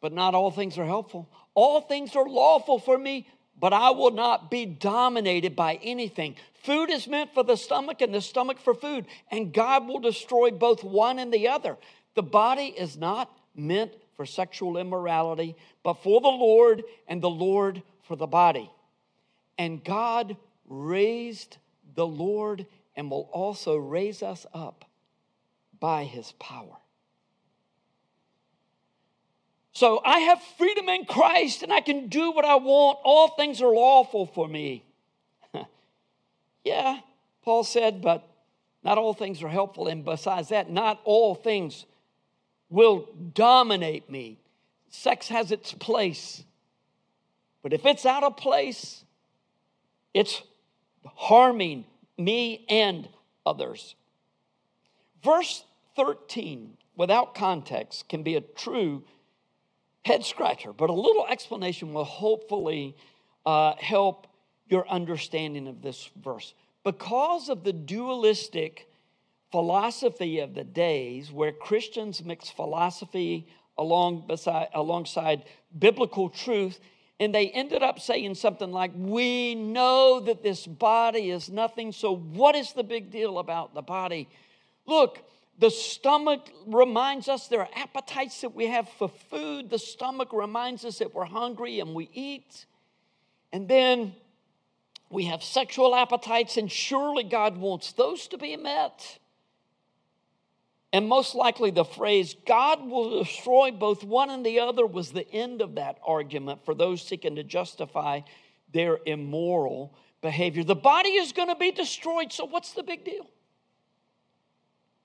but 0.01 0.13
not 0.13 0.37
all 0.37 0.53
things 0.53 0.79
are 0.79 0.85
helpful. 0.85 1.29
All 1.55 1.81
things 1.81 2.15
are 2.15 2.29
lawful 2.29 2.79
for 2.79 2.97
me, 2.97 3.27
but 3.59 3.73
I 3.73 3.91
will 3.91 4.13
not 4.13 4.53
be 4.53 4.67
dominated 4.67 5.57
by 5.57 5.81
anything. 5.83 6.37
Food 6.63 6.91
is 6.91 7.09
meant 7.09 7.35
for 7.35 7.43
the 7.43 7.57
stomach, 7.57 8.03
and 8.03 8.15
the 8.15 8.21
stomach 8.21 8.61
for 8.61 8.73
food, 8.73 9.07
and 9.29 9.53
God 9.53 9.89
will 9.89 9.99
destroy 9.99 10.53
both 10.53 10.85
one 10.85 11.19
and 11.19 11.33
the 11.33 11.49
other. 11.49 11.77
The 12.15 12.23
body 12.23 12.67
is 12.67 12.97
not 12.97 13.37
meant 13.57 13.91
for 14.15 14.27
sexual 14.27 14.77
immorality, 14.77 15.57
but 15.83 16.05
for 16.05 16.21
the 16.21 16.29
Lord, 16.29 16.85
and 17.09 17.21
the 17.21 17.29
Lord 17.29 17.83
for 18.05 18.15
the 18.15 18.29
body. 18.29 18.71
And 19.59 19.83
God 19.83 20.37
raised 20.69 21.57
the 21.95 22.07
Lord 22.07 22.67
and 22.95 23.11
will 23.11 23.29
also 23.33 23.77
raise 23.77 24.23
us 24.23 24.47
up 24.55 24.85
by 25.81 26.05
his 26.05 26.33
power. 26.33 26.77
So 29.73 30.01
I 30.05 30.19
have 30.21 30.43
freedom 30.57 30.89
in 30.89 31.05
Christ 31.05 31.63
and 31.63 31.73
I 31.73 31.81
can 31.81 32.09
do 32.09 32.33
what 32.33 32.45
I 32.45 32.57
want. 32.57 32.99
All 33.05 33.29
things 33.29 33.63
are 33.63 33.73
lawful 33.73 34.27
for 34.27 34.49
me. 34.49 34.83
yeah, 36.65 36.99
Paul 37.45 37.63
said, 37.63 38.03
but 38.03 38.29
not 38.83 38.99
all 38.99 39.15
things 39.15 39.43
are 39.43 39.49
helpful. 39.49 39.87
And 39.87 40.05
besides 40.05 40.49
that, 40.49 40.71
not 40.71 41.01
all 41.05 41.35
things 41.37 41.87
will 42.69 43.09
dominate 43.35 44.11
me. 44.11 44.39
Sex 44.91 45.29
has 45.29 45.53
its 45.53 45.73
place. 45.73 46.43
But 47.63 47.73
if 47.73 47.87
it's 47.87 48.07
out 48.07 48.25
of 48.25 48.37
place, 48.37 49.05
it's 50.15 50.43
harming 51.05 51.85
me 52.17 52.65
and 52.69 53.09
others. 53.47 53.95
Verse 55.23 55.65
13, 55.97 56.77
without 56.97 57.35
context, 57.35 58.09
can 58.09 58.23
be 58.23 58.37
a 58.37 58.41
true 58.41 59.05
head 60.05 60.25
scratcher, 60.25 60.73
but 60.73 60.91
a 60.91 60.95
little 60.95 61.27
explanation 61.27 61.93
will 61.93 62.05
hopefully 62.05 62.97
uh, 63.45 63.75
help 63.79 64.27
your 64.69 64.89
understanding 64.89 65.67
of 65.67 65.83
this 65.83 66.11
verse. 66.23 66.55
Because 66.85 67.49
of 67.49 67.65
the 67.65 67.73
dualistic 67.73 68.89
philosophy 69.51 70.41
of 70.41 70.55
the 70.55 70.65
days, 70.65 71.33
where 71.33 71.53
Christians 71.53 72.25
mix 72.25 72.51
philosophy 72.51 73.49
along 73.77 74.27
beside, 74.27 74.69
alongside 74.75 75.45
biblical 75.79 76.29
truth, 76.29 76.81
and 77.21 77.35
they 77.35 77.51
ended 77.51 77.83
up 77.83 77.99
saying 77.99 78.35
something 78.37 78.71
like, 78.71 78.93
We 78.95 79.55
know 79.55 80.21
that 80.21 80.43
this 80.43 80.67
body 80.67 81.31
is 81.31 81.51
nothing, 81.51 81.93
so 81.93 82.17
what 82.17 82.55
is 82.55 82.73
the 82.73 82.85
big 82.85 83.11
deal 83.11 83.39
about 83.39 83.75
the 83.75 83.83
body? 83.83 84.29
Look, 84.87 85.23
The 85.59 85.71
stomach 85.71 86.49
reminds 86.67 87.29
us 87.29 87.49
there 87.49 87.61
are 87.61 87.69
appetites 87.75 88.41
that 88.43 88.55
we 88.55 88.69
have 88.69 88.89
for 88.89 89.09
food. 89.09 89.71
The 89.71 89.79
stomach 89.79 90.33
reminds 90.33 90.85
us 90.85 90.99
that 90.99 91.13
we're 91.13 91.25
hungry 91.25 91.81
and 91.81 91.95
we 91.95 92.09
eat. 92.13 92.67
And 93.53 93.67
then 93.67 94.15
we 95.11 95.25
have 95.25 95.43
sexual 95.43 95.95
appetites, 95.95 96.57
and 96.57 96.71
surely 96.71 97.25
God 97.25 97.57
wants 97.57 97.93
those 97.93 98.29
to 98.29 98.39
be 98.39 98.57
met. 98.57 99.19
And 100.93 101.07
most 101.07 101.35
likely, 101.35 101.71
the 101.71 101.85
phrase, 101.85 102.35
God 102.47 102.89
will 102.89 103.23
destroy 103.23 103.71
both 103.71 104.03
one 104.03 104.31
and 104.31 104.45
the 104.45 104.61
other, 104.61 104.87
was 104.87 105.11
the 105.11 105.31
end 105.31 105.61
of 105.61 105.75
that 105.75 105.99
argument 106.07 106.65
for 106.65 106.75
those 106.75 107.03
seeking 107.03 107.37
to 107.37 107.45
justify 107.45 108.21
their 108.73 108.99
immoral 109.05 109.95
behavior. 110.23 110.65
The 110.65 110.75
body 110.75 111.11
is 111.11 111.33
going 111.33 111.49
to 111.49 111.57
be 111.57 111.71
destroyed, 111.71 112.33
so 112.33 112.47
what's 112.47 112.73
the 112.73 112.83
big 112.83 113.05
deal? 113.05 113.27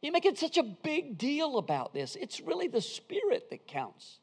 You 0.01 0.11
make 0.11 0.25
it 0.25 0.37
such 0.37 0.57
a 0.57 0.63
big 0.63 1.17
deal 1.17 1.57
about 1.57 1.93
this. 1.93 2.17
It's 2.19 2.41
really 2.41 2.67
the 2.67 2.81
spirit 2.81 3.49
that 3.49 3.67
counts 3.67 4.19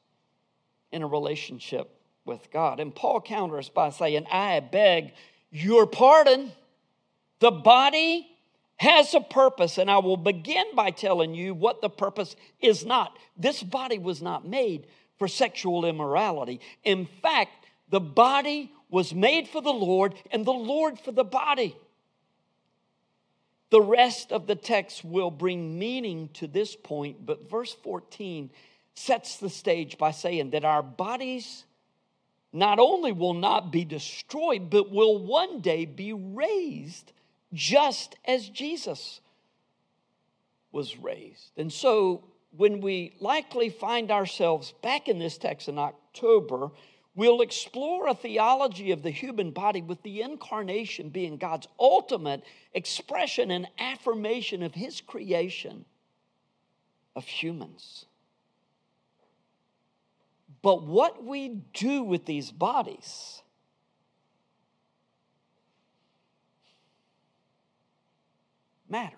in 0.92 1.02
a 1.02 1.06
relationship 1.06 1.90
with 2.24 2.50
God. 2.50 2.80
And 2.80 2.94
Paul 2.94 3.20
counters 3.20 3.68
by 3.68 3.90
saying, 3.90 4.26
I 4.30 4.60
beg 4.60 5.12
your 5.50 5.86
pardon. 5.86 6.52
The 7.38 7.50
body 7.50 8.28
has 8.80 9.12
a 9.12 9.20
purpose, 9.20 9.76
and 9.76 9.90
I 9.90 9.98
will 9.98 10.16
begin 10.16 10.64
by 10.74 10.90
telling 10.90 11.34
you 11.34 11.52
what 11.52 11.82
the 11.82 11.90
purpose 11.90 12.34
is 12.62 12.86
not. 12.86 13.14
This 13.36 13.62
body 13.62 13.98
was 13.98 14.22
not 14.22 14.48
made 14.48 14.86
for 15.18 15.28
sexual 15.28 15.84
immorality. 15.84 16.60
In 16.82 17.04
fact, 17.04 17.66
the 17.90 18.00
body 18.00 18.72
was 18.88 19.12
made 19.12 19.48
for 19.48 19.60
the 19.60 19.72
Lord, 19.72 20.14
and 20.30 20.46
the 20.46 20.52
Lord 20.52 20.98
for 20.98 21.12
the 21.12 21.24
body. 21.24 21.76
The 23.68 23.82
rest 23.82 24.32
of 24.32 24.46
the 24.46 24.56
text 24.56 25.04
will 25.04 25.30
bring 25.30 25.78
meaning 25.78 26.30
to 26.34 26.46
this 26.46 26.74
point, 26.74 27.26
but 27.26 27.50
verse 27.50 27.76
14 27.82 28.48
sets 28.94 29.36
the 29.36 29.50
stage 29.50 29.98
by 29.98 30.12
saying 30.12 30.50
that 30.50 30.64
our 30.64 30.82
bodies 30.82 31.66
not 32.50 32.78
only 32.78 33.12
will 33.12 33.34
not 33.34 33.70
be 33.70 33.84
destroyed, 33.84 34.70
but 34.70 34.90
will 34.90 35.18
one 35.18 35.60
day 35.60 35.84
be 35.84 36.14
raised 36.14 37.12
just 37.52 38.16
as 38.24 38.48
Jesus 38.48 39.20
was 40.72 40.96
raised. 40.96 41.50
And 41.56 41.72
so, 41.72 42.24
when 42.56 42.80
we 42.80 43.14
likely 43.20 43.70
find 43.70 44.10
ourselves 44.10 44.72
back 44.82 45.08
in 45.08 45.18
this 45.18 45.38
text 45.38 45.68
in 45.68 45.78
October, 45.78 46.70
We'll 47.14 47.40
explore 47.40 48.06
a 48.06 48.14
theology 48.14 48.92
of 48.92 49.02
the 49.02 49.10
human 49.10 49.50
body 49.50 49.82
with 49.82 50.02
the 50.02 50.22
incarnation 50.22 51.10
being 51.10 51.36
God's 51.36 51.66
ultimate 51.78 52.44
expression 52.72 53.50
and 53.50 53.66
affirmation 53.78 54.62
of 54.62 54.74
His 54.74 55.00
creation 55.00 55.84
of 57.16 57.26
humans. 57.26 58.06
But 60.62 60.84
what 60.84 61.24
we 61.24 61.62
do 61.74 62.02
with 62.02 62.26
these 62.26 62.52
bodies 62.52 63.42
matters. 68.90 69.16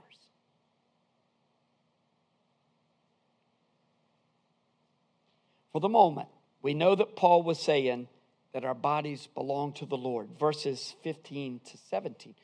For 5.72 5.80
the 5.80 5.88
moment, 5.88 6.28
we 6.60 6.74
know 6.74 6.94
that 6.94 7.16
Paul 7.16 7.42
was 7.42 7.58
saying 7.58 8.08
that 8.52 8.64
our 8.64 8.74
bodies 8.74 9.28
belong 9.34 9.72
to 9.74 9.86
the 9.86 9.96
Lord. 9.96 10.28
Verses 10.38 10.94
15 11.02 11.60
to 11.70 11.78
17. 11.90 12.34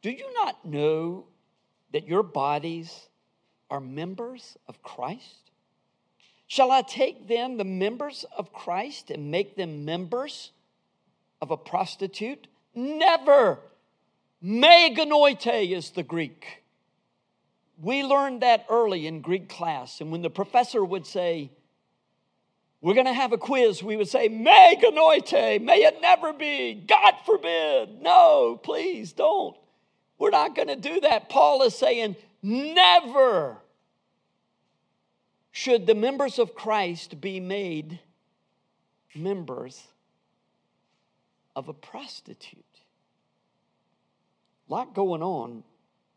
Do 0.00 0.10
you 0.10 0.32
not 0.34 0.64
know 0.64 1.26
that 1.92 2.08
your 2.08 2.22
bodies 2.22 3.08
are 3.70 3.80
members 3.80 4.56
of 4.66 4.82
Christ? 4.82 5.50
Shall 6.46 6.70
I 6.70 6.82
take 6.82 7.28
then 7.28 7.56
the 7.56 7.64
members 7.64 8.24
of 8.36 8.52
Christ 8.52 9.10
and 9.10 9.30
make 9.30 9.56
them 9.56 9.84
members 9.84 10.52
of 11.40 11.50
a 11.50 11.56
prostitute? 11.56 12.46
Never. 12.74 13.58
Me 14.40 14.94
genoito 14.94 15.70
is 15.76 15.90
the 15.90 16.02
Greek. 16.02 16.61
We 17.80 18.02
learned 18.02 18.42
that 18.42 18.66
early 18.68 19.06
in 19.06 19.20
Greek 19.20 19.48
class. 19.48 20.00
And 20.00 20.12
when 20.12 20.22
the 20.22 20.30
professor 20.30 20.84
would 20.84 21.06
say, 21.06 21.50
we're 22.82 22.94
going 22.94 23.06
to 23.06 23.12
have 23.12 23.32
a 23.32 23.38
quiz. 23.38 23.80
We 23.82 23.96
would 23.96 24.08
say, 24.08 24.28
Me 24.28 24.76
genoito, 24.76 25.62
may 25.62 25.84
it 25.84 26.00
never 26.02 26.32
be. 26.32 26.74
God 26.74 27.14
forbid. 27.24 28.02
No, 28.02 28.58
please 28.62 29.12
don't. 29.12 29.56
We're 30.18 30.30
not 30.30 30.56
going 30.56 30.68
to 30.68 30.76
do 30.76 31.00
that. 31.00 31.28
Paul 31.28 31.62
is 31.62 31.76
saying, 31.76 32.16
Never 32.42 33.58
should 35.52 35.86
the 35.86 35.94
members 35.94 36.40
of 36.40 36.56
Christ 36.56 37.20
be 37.20 37.38
made 37.38 38.00
members 39.14 39.86
of 41.54 41.68
a 41.68 41.72
prostitute. 41.72 42.64
A 44.68 44.72
lot 44.72 44.92
going 44.92 45.22
on 45.22 45.62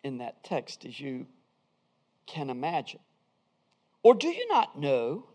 in 0.03 0.17
that 0.17 0.43
text, 0.43 0.85
as 0.85 0.99
you 0.99 1.27
can 2.25 2.49
imagine. 2.49 2.99
Or 4.03 4.13
do 4.13 4.27
you 4.27 4.47
not 4.49 4.79
know? 4.79 5.25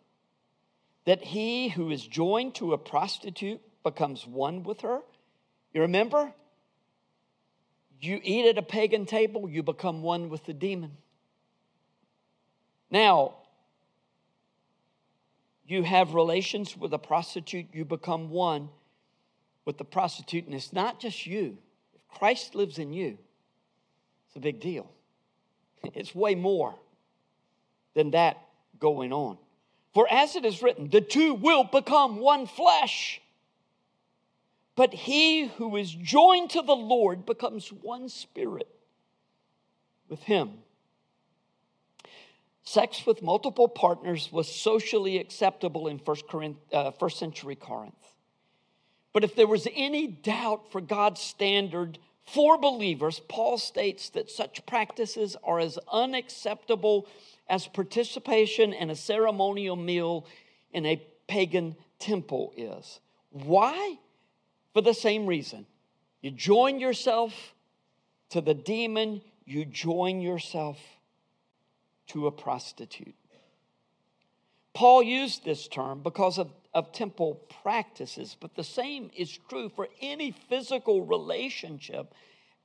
that 1.04 1.24
he 1.24 1.68
who 1.68 1.90
is 1.90 2.06
joined 2.06 2.54
to 2.56 2.72
a 2.72 2.78
prostitute 2.78 3.60
becomes 3.82 4.26
one 4.26 4.62
with 4.62 4.82
her. 4.82 5.00
You 5.72 5.82
remember? 5.82 6.32
You 8.00 8.20
eat 8.22 8.48
at 8.48 8.58
a 8.58 8.62
pagan 8.62 9.06
table, 9.06 9.48
you 9.48 9.62
become 9.62 10.02
one 10.02 10.28
with 10.28 10.44
the 10.44 10.52
demon. 10.52 10.92
Now, 12.90 13.34
you 15.66 15.82
have 15.82 16.14
relations 16.14 16.76
with 16.76 16.92
a 16.92 16.98
prostitute, 16.98 17.66
you 17.72 17.84
become 17.84 18.30
one 18.30 18.68
with 19.64 19.78
the 19.78 19.84
prostitute, 19.84 20.46
and 20.46 20.54
it's 20.54 20.72
not 20.72 20.98
just 20.98 21.26
you. 21.26 21.58
If 21.94 22.06
Christ 22.08 22.54
lives 22.54 22.78
in 22.78 22.92
you, 22.92 23.18
it's 24.26 24.36
a 24.36 24.40
big 24.40 24.60
deal. 24.60 24.90
It's 25.82 26.14
way 26.14 26.34
more 26.34 26.74
than 27.94 28.12
that 28.12 28.38
going 28.78 29.12
on. 29.12 29.38
For 29.94 30.06
as 30.10 30.36
it 30.36 30.44
is 30.44 30.62
written, 30.62 30.88
the 30.88 31.00
two 31.00 31.34
will 31.34 31.64
become 31.64 32.18
one 32.18 32.46
flesh. 32.46 33.20
But 34.76 34.94
he 34.94 35.48
who 35.48 35.76
is 35.76 35.90
joined 35.90 36.50
to 36.50 36.62
the 36.62 36.76
Lord 36.76 37.26
becomes 37.26 37.72
one 37.72 38.08
spirit 38.08 38.68
with 40.08 40.22
him. 40.22 40.58
Sex 42.62 43.04
with 43.04 43.22
multiple 43.22 43.68
partners 43.68 44.30
was 44.30 44.48
socially 44.48 45.18
acceptable 45.18 45.88
in 45.88 45.98
first, 45.98 46.28
Corinth, 46.28 46.58
uh, 46.72 46.92
first 46.92 47.18
century 47.18 47.56
Corinth. 47.56 47.94
But 49.12 49.24
if 49.24 49.34
there 49.34 49.48
was 49.48 49.66
any 49.74 50.06
doubt 50.06 50.70
for 50.70 50.80
God's 50.80 51.20
standard 51.20 51.98
for 52.32 52.58
believers, 52.58 53.20
Paul 53.28 53.58
states 53.58 54.10
that 54.10 54.30
such 54.30 54.64
practices 54.66 55.36
are 55.42 55.58
as 55.58 55.78
unacceptable 55.90 57.06
as 57.48 57.66
participation 57.66 58.72
in 58.72 58.90
a 58.90 58.96
ceremonial 58.96 59.76
meal 59.76 60.26
in 60.72 60.86
a 60.86 61.02
pagan 61.26 61.76
temple 61.98 62.52
is. 62.56 63.00
Why? 63.30 63.98
For 64.72 64.82
the 64.82 64.94
same 64.94 65.26
reason. 65.26 65.66
You 66.22 66.30
join 66.30 66.78
yourself 66.78 67.54
to 68.30 68.40
the 68.40 68.54
demon, 68.54 69.22
you 69.44 69.64
join 69.64 70.20
yourself 70.20 70.78
to 72.08 72.26
a 72.26 72.32
prostitute. 72.32 73.14
Paul 74.72 75.02
used 75.02 75.44
this 75.44 75.66
term 75.66 76.02
because 76.02 76.38
of, 76.38 76.50
of 76.72 76.92
temple 76.92 77.40
practices, 77.62 78.36
but 78.38 78.54
the 78.54 78.64
same 78.64 79.10
is 79.16 79.38
true 79.48 79.68
for 79.68 79.88
any 80.00 80.30
physical 80.30 81.04
relationship 81.04 82.14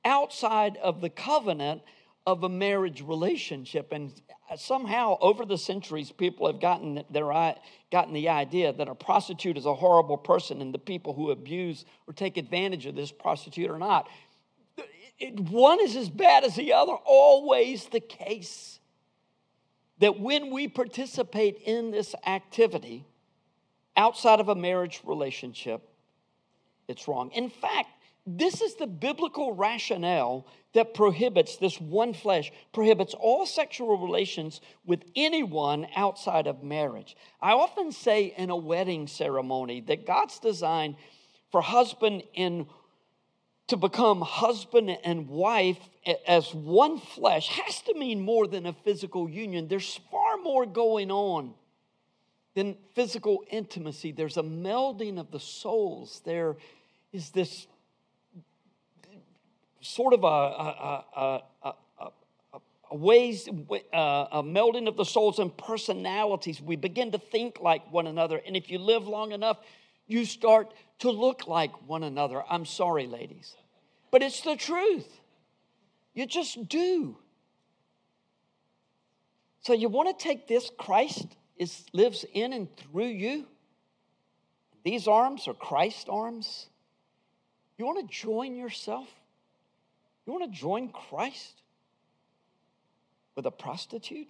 outside 0.04 0.76
of 0.76 1.00
the 1.00 1.10
covenant 1.10 1.82
of 2.26 2.42
a 2.42 2.48
marriage 2.48 3.02
relationship. 3.02 3.92
And 3.92 4.12
uh, 4.50 4.56
somehow 4.56 5.16
over 5.20 5.44
the 5.44 5.58
centuries, 5.58 6.12
people 6.12 6.46
have 6.46 6.60
gotten, 6.60 7.02
their, 7.10 7.54
gotten 7.90 8.14
the 8.14 8.28
idea 8.28 8.72
that 8.72 8.88
a 8.88 8.94
prostitute 8.94 9.56
is 9.56 9.66
a 9.66 9.74
horrible 9.74 10.18
person 10.18 10.60
and 10.60 10.74
the 10.74 10.78
people 10.78 11.12
who 11.12 11.30
abuse 11.30 11.84
or 12.06 12.12
take 12.12 12.36
advantage 12.36 12.86
of 12.86 12.94
this 12.94 13.12
prostitute 13.12 13.70
are 13.70 13.78
not. 13.78 14.08
It, 15.18 15.40
one 15.40 15.80
is 15.80 15.96
as 15.96 16.10
bad 16.10 16.44
as 16.44 16.56
the 16.56 16.72
other, 16.72 16.92
always 16.92 17.86
the 17.86 18.00
case. 18.00 18.80
That 19.98 20.20
when 20.20 20.50
we 20.50 20.68
participate 20.68 21.56
in 21.64 21.90
this 21.90 22.14
activity 22.26 23.06
outside 23.96 24.40
of 24.40 24.48
a 24.48 24.54
marriage 24.54 25.00
relationship, 25.04 25.88
it's 26.88 27.08
wrong. 27.08 27.30
In 27.32 27.50
fact, 27.50 27.90
this 28.26 28.60
is 28.60 28.74
the 28.74 28.88
biblical 28.88 29.52
rationale 29.52 30.46
that 30.74 30.94
prohibits 30.94 31.56
this 31.56 31.80
one 31.80 32.12
flesh, 32.12 32.52
prohibits 32.72 33.14
all 33.14 33.46
sexual 33.46 33.96
relations 33.98 34.60
with 34.84 35.04
anyone 35.14 35.86
outside 35.94 36.46
of 36.48 36.62
marriage. 36.62 37.16
I 37.40 37.52
often 37.52 37.92
say 37.92 38.34
in 38.36 38.50
a 38.50 38.56
wedding 38.56 39.06
ceremony 39.06 39.80
that 39.82 40.06
God's 40.06 40.40
design 40.40 40.96
for 41.52 41.62
husband 41.62 42.24
and 42.36 42.66
to 43.68 43.76
become 43.76 44.20
husband 44.20 44.90
and 45.04 45.28
wife 45.28 45.78
as 46.26 46.52
one 46.52 46.98
flesh 46.98 47.48
has 47.48 47.80
to 47.82 47.94
mean 47.94 48.20
more 48.20 48.46
than 48.46 48.66
a 48.66 48.72
physical 48.72 49.28
union. 49.28 49.68
There's 49.68 50.00
far 50.10 50.36
more 50.36 50.66
going 50.66 51.10
on 51.10 51.54
than 52.56 52.74
physical 52.94 53.44
intimacy. 53.50 54.12
There's 54.12 54.38
a 54.38 54.42
melding 54.42 55.20
of 55.20 55.30
the 55.30 55.38
souls. 55.38 56.22
There 56.24 56.56
is 57.12 57.28
this 57.30 57.66
sort 59.82 60.14
of 60.14 60.24
a, 60.24 60.26
a, 60.26 61.42
a, 61.62 61.72
a 62.90 62.96
ways, 62.96 63.46
uh, 63.46 64.26
a 64.32 64.42
melding 64.42 64.88
of 64.88 64.96
the 64.96 65.04
souls 65.04 65.38
and 65.38 65.54
personalities. 65.54 66.62
We 66.62 66.76
begin 66.76 67.12
to 67.12 67.18
think 67.18 67.60
like 67.60 67.92
one 67.92 68.06
another. 68.06 68.40
And 68.46 68.56
if 68.56 68.70
you 68.70 68.78
live 68.78 69.06
long 69.06 69.32
enough, 69.32 69.58
you 70.06 70.24
start 70.24 70.72
to 71.00 71.10
look 71.10 71.46
like 71.46 71.86
one 71.86 72.04
another. 72.04 72.42
I'm 72.48 72.64
sorry, 72.64 73.06
ladies. 73.06 73.54
But 74.10 74.22
it's 74.22 74.40
the 74.40 74.56
truth. 74.56 75.20
You 76.14 76.24
just 76.24 76.70
do. 76.70 77.18
So 79.60 79.74
you 79.74 79.90
want 79.90 80.18
to 80.18 80.24
take 80.24 80.48
this 80.48 80.70
Christ 80.78 81.36
is 81.56 81.84
lives 81.92 82.24
in 82.32 82.52
and 82.52 82.74
through 82.76 83.06
you. 83.06 83.46
These 84.84 85.08
arms 85.08 85.48
are 85.48 85.54
Christ's 85.54 86.08
arms. 86.08 86.66
You 87.78 87.86
want 87.86 88.08
to 88.08 88.14
join 88.14 88.56
yourself? 88.56 89.08
You 90.26 90.32
want 90.32 90.52
to 90.52 90.58
join 90.58 90.88
Christ 90.90 91.62
with 93.34 93.46
a 93.46 93.50
prostitute? 93.50 94.28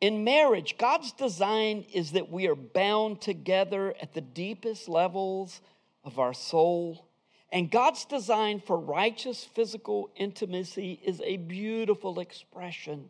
In 0.00 0.24
marriage, 0.24 0.76
God's 0.78 1.12
design 1.12 1.86
is 1.92 2.12
that 2.12 2.30
we 2.30 2.48
are 2.48 2.54
bound 2.54 3.20
together 3.20 3.94
at 4.00 4.12
the 4.12 4.20
deepest 4.20 4.88
levels 4.88 5.60
of 6.04 6.18
our 6.18 6.34
soul. 6.34 7.06
And 7.50 7.70
God's 7.70 8.04
design 8.04 8.60
for 8.60 8.76
righteous 8.78 9.44
physical 9.44 10.10
intimacy 10.16 11.00
is 11.04 11.22
a 11.24 11.38
beautiful 11.38 12.20
expression 12.20 13.08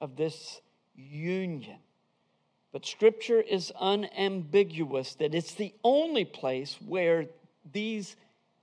of 0.00 0.16
this 0.16 0.60
union. 0.94 1.78
But 2.72 2.86
Scripture 2.86 3.40
is 3.40 3.72
unambiguous 3.80 5.14
that 5.16 5.34
it's 5.34 5.54
the 5.54 5.74
only 5.82 6.24
place 6.24 6.76
where 6.86 7.26
these 7.72 8.16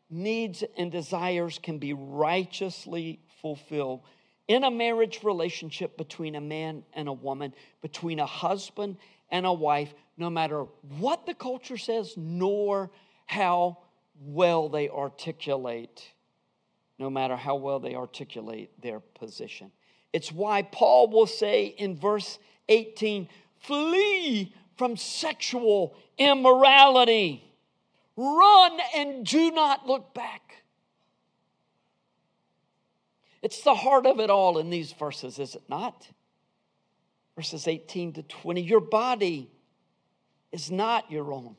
needs 0.09 0.63
and 0.77 0.91
desires 0.91 1.59
can 1.61 1.79
be 1.79 1.93
righteously 1.93 3.19
fulfilled 3.41 4.01
in 4.47 4.63
a 4.63 4.71
marriage 4.71 5.21
relationship 5.23 5.97
between 5.97 6.35
a 6.35 6.41
man 6.41 6.83
and 6.93 7.07
a 7.07 7.13
woman, 7.13 7.53
between 7.81 8.19
a 8.19 8.25
husband 8.25 8.97
and 9.31 9.45
a 9.45 9.53
wife, 9.53 9.93
no 10.17 10.29
matter 10.29 10.65
what 10.99 11.25
the 11.25 11.33
culture 11.33 11.77
says, 11.77 12.13
nor 12.15 12.91
how 13.25 13.79
well 14.21 14.69
they 14.69 14.87
articulate, 14.87 16.11
no 16.99 17.09
matter 17.09 17.35
how 17.35 17.55
well 17.55 17.79
they 17.79 17.95
articulate 17.95 18.69
their 18.81 18.99
position. 18.99 19.71
It's 20.13 20.31
why 20.31 20.61
Paul 20.61 21.09
will 21.09 21.27
say 21.27 21.65
in 21.65 21.97
verse 21.97 22.37
18, 22.69 23.27
flee 23.65 24.53
from 24.77 24.97
sexual 24.97 25.95
immorality, 26.17 27.43
run 28.15 28.77
and 28.95 29.25
do 29.25 29.51
not 29.51 29.87
look 29.87 30.13
back. 30.13 30.63
It's 33.41 33.61
the 33.61 33.75
heart 33.75 34.05
of 34.05 34.19
it 34.19 34.29
all 34.29 34.57
in 34.57 34.69
these 34.69 34.91
verses, 34.93 35.37
is 35.37 35.55
it 35.55 35.63
not? 35.69 36.07
Verses 37.35 37.67
18 37.67 38.13
to 38.13 38.23
20. 38.23 38.61
Your 38.61 38.79
body 38.79 39.49
is 40.51 40.71
not 40.71 41.11
your 41.11 41.31
own. 41.31 41.55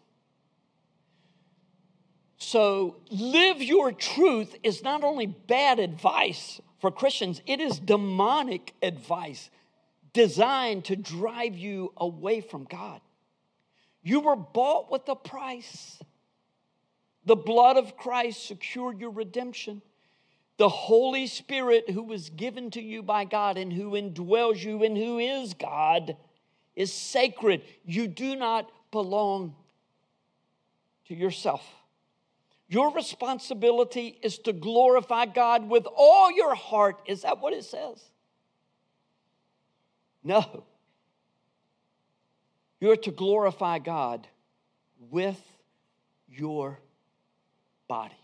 So, 2.38 2.97
live 3.11 3.62
your 3.62 3.92
truth 3.92 4.57
is 4.62 4.83
not 4.83 5.05
only 5.05 5.27
bad 5.27 5.79
advice 5.79 6.61
for 6.81 6.90
Christians, 6.90 7.40
it 7.47 7.61
is 7.61 7.79
demonic 7.79 8.75
advice 8.83 9.51
designed 10.16 10.87
to 10.87 10.96
drive 10.96 11.59
you 11.59 11.92
away 11.98 12.40
from 12.40 12.64
God. 12.64 13.02
You 14.02 14.20
were 14.20 14.35
bought 14.35 14.90
with 14.90 15.07
a 15.09 15.14
price. 15.14 16.02
The 17.26 17.37
blood 17.37 17.76
of 17.76 17.98
Christ 17.98 18.46
secured 18.46 18.98
your 18.98 19.11
redemption. 19.11 19.83
The 20.57 20.70
Holy 20.70 21.26
Spirit, 21.26 21.90
who 21.90 22.02
was 22.02 22.31
given 22.31 22.70
to 22.70 22.81
you 22.81 23.02
by 23.02 23.26
God 23.26 23.59
and 23.59 23.70
who 23.70 23.90
indwells 23.90 24.64
you 24.64 24.83
and 24.85 24.96
who 24.96 25.18
is 25.18 25.52
God, 25.52 26.16
is 26.74 26.90
sacred. 26.90 27.61
You 27.85 28.09
do 28.09 28.37
not 28.37 28.70
belong 28.90 29.55
to 31.09 31.14
yourself. 31.14 31.62
Your 32.68 32.90
responsibility 32.94 34.18
is 34.22 34.38
to 34.38 34.55
glorify 34.55 35.26
God 35.26 35.68
with 35.68 35.87
all 35.94 36.33
your 36.33 36.55
heart. 36.55 37.02
Is 37.05 37.20
that 37.20 37.38
what 37.38 37.52
it 37.52 37.64
says? 37.64 38.02
No. 40.26 40.64
You're 42.80 42.96
to 42.96 43.12
glorify 43.12 43.78
God 43.78 44.26
with 44.98 45.40
your 46.28 46.80
body. 47.86 48.18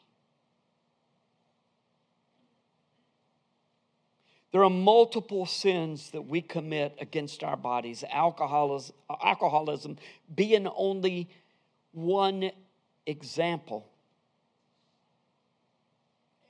There 4.50 4.64
are 4.64 4.68
multiple 4.68 5.46
sins 5.46 6.10
that 6.10 6.22
we 6.22 6.42
commit 6.42 6.98
against 7.00 7.44
our 7.44 7.56
bodies, 7.56 8.02
alcoholism, 8.10 9.96
being 10.34 10.66
only 10.66 11.30
one 11.92 12.50
example. 13.06 13.88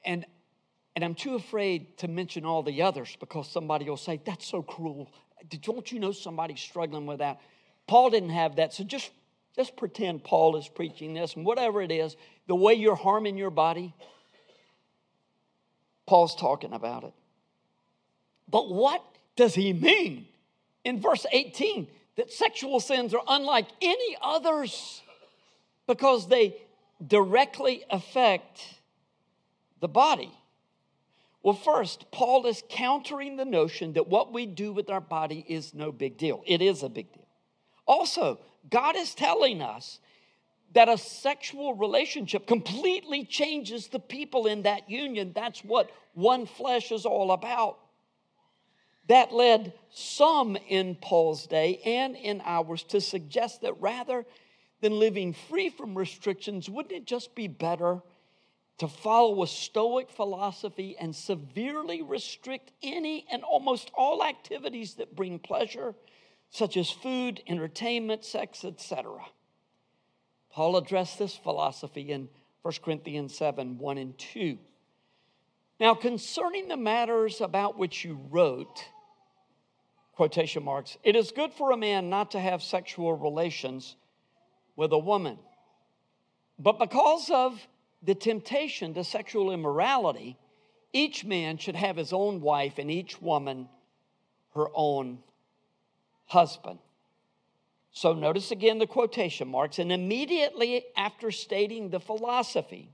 And, 0.03 0.25
and 0.97 1.05
I'm 1.05 1.15
too 1.15 1.35
afraid 1.35 1.99
to 1.99 2.09
mention 2.09 2.47
all 2.47 2.63
the 2.63 2.81
others 2.81 3.19
because 3.21 3.51
somebody 3.51 3.85
will 3.85 3.99
say, 3.99 4.19
That's 4.25 4.47
so 4.47 4.63
cruel. 4.63 5.13
Don't 5.63 5.91
you 5.91 5.99
know 5.99 6.13
somebody's 6.13 6.61
struggling 6.61 7.07
with 7.07 7.19
that? 7.19 7.41
Paul 7.87 8.11
didn't 8.11 8.31
have 8.31 8.57
that. 8.57 8.73
So 8.73 8.85
just, 8.85 9.11
just 9.57 9.77
pretend 9.77 10.25
Paul 10.25 10.57
is 10.57 10.69
preaching 10.69 11.15
this 11.15 11.35
and 11.35 11.45
whatever 11.45 11.83
it 11.83 11.91
is, 11.91 12.17
the 12.47 12.55
way 12.55 12.75
you're 12.75 12.97
harming 12.97 13.37
your 13.37 13.51
body, 13.51 13.95
Paul's 16.07 16.35
talking 16.35 16.73
about 16.73 17.05
it. 17.05 17.13
But 18.49 18.69
what 18.69 19.05
does 19.37 19.55
he 19.55 19.73
mean 19.73 20.27
in 20.85 21.01
verse 21.01 21.25
18 21.33 21.87
that 22.17 22.31
sexual 22.31 22.81
sins 22.81 23.15
are 23.15 23.23
unlike 23.27 23.67
any 23.81 24.17
others 24.21 25.03
because 25.87 26.29
they 26.29 26.57
directly 27.07 27.85
affect 27.91 28.61
the 29.81 29.89
body? 29.89 30.31
Well, 31.43 31.55
first, 31.55 32.11
Paul 32.13 32.47
is 32.47 32.63
countering 32.69 33.37
the 33.37 33.45
notion 33.45 33.95
that 33.95 34.07
what 34.07 34.33
we 34.33 34.47
do 34.47 34.73
with 34.73 34.91
our 34.91 35.01
body 35.01 35.45
is 35.49 35.75
no 35.75 35.91
big 35.91 36.17
deal. 36.17 36.43
It 36.47 36.63
is 36.63 36.83
a 36.83 36.89
big 36.89 37.13
deal. 37.13 37.27
Also, 37.87 38.39
God 38.71 38.95
is 38.97 39.15
telling 39.15 39.61
us 39.61 39.99
that 40.75 40.89
a 40.89 40.97
sexual 40.97 41.75
relationship 41.75 42.47
completely 42.47 43.25
changes 43.25 43.89
the 43.89 43.99
people 43.99 44.47
in 44.47 44.63
that 44.63 44.89
union. 44.89 45.33
That's 45.35 45.65
what 45.65 45.91
one 46.15 46.47
flesh 46.47 46.93
is 46.93 47.05
all 47.05 47.33
about. 47.33 47.79
That 49.09 49.33
led 49.33 49.75
some 49.91 50.57
in 50.69 50.95
Paul's 50.95 51.47
day 51.47 51.81
and 51.85 52.15
in 52.15 52.41
ours 52.45 52.85
to 52.85 53.01
suggest 53.01 53.63
that 53.63 53.81
rather 53.81 54.25
than 54.81 54.99
living 54.99 55.35
free 55.51 55.71
from 55.71 55.99
restrictions, 55.99 56.71
wouldn't 56.71 56.95
it 56.95 57.05
just 57.05 57.35
be 57.35 57.49
better 57.49 58.01
to 58.83 58.89
follow 58.89 59.45
a 59.45 59.47
Stoic 59.47 60.11
philosophy 60.11 60.97
and 60.99 61.15
severely 61.15 62.03
restrict 62.03 62.73
any 62.83 63.25
and 63.31 63.45
almost 63.45 63.93
all 63.95 64.25
activities 64.25 64.95
that 64.95 65.15
bring 65.15 65.39
pleasure, 65.39 65.95
such 66.51 66.77
as 66.77 66.91
food, 66.91 67.41
entertainment, 67.47 68.25
sex, 68.25 68.65
etc.? 68.65 69.21
Paul 70.51 70.77
addressed 70.77 71.17
this 71.17 71.37
philosophy 71.37 72.11
in 72.11 72.29
1 72.63 72.75
Corinthians 72.85 73.37
7 73.37 73.79
1 73.79 73.99
and 73.99 74.19
2. 74.19 74.59
Now, 75.79 75.95
concerning 75.95 76.67
the 76.67 76.77
matters 76.77 77.41
about 77.41 77.79
which 77.79 78.05
you 78.05 78.19
wrote, 78.31 78.85
quotation 80.15 80.65
marks, 80.65 80.99
it 81.05 81.15
is 81.15 81.31
good 81.31 81.53
for 81.53 81.71
a 81.71 81.77
man 81.77 82.11
not 82.11 82.33
to 82.33 82.41
have 82.41 82.65
sexual 82.65 83.13
relations 83.13 83.95
with 84.75 84.93
a 84.93 84.99
woman. 84.99 85.39
But 86.59 86.81
because 86.81 87.31
of 87.31 87.65
the 88.03 88.15
temptation 88.15 88.95
to 88.95 89.05
sexual 89.05 89.51
immorality, 89.51 90.37
each 90.93 91.25
man 91.25 91.57
should 91.57 91.77
have 91.77 91.97
his 91.97 92.13
own 92.13 92.41
wife 92.41 92.79
and 92.79 92.91
each 92.91 93.21
woman 93.23 93.69
her 94.55 94.69
own 94.75 95.19
husband. 96.27 96.79
So 97.93 98.15
notice 98.15 98.51
again 98.51 98.79
the 98.79 98.87
quotation 98.87 99.49
marks. 99.49 99.79
And 99.79 99.93
immediately 99.93 100.85
after 100.97 101.31
stating 101.31 101.91
the 101.91 102.01
philosophy, 102.01 102.89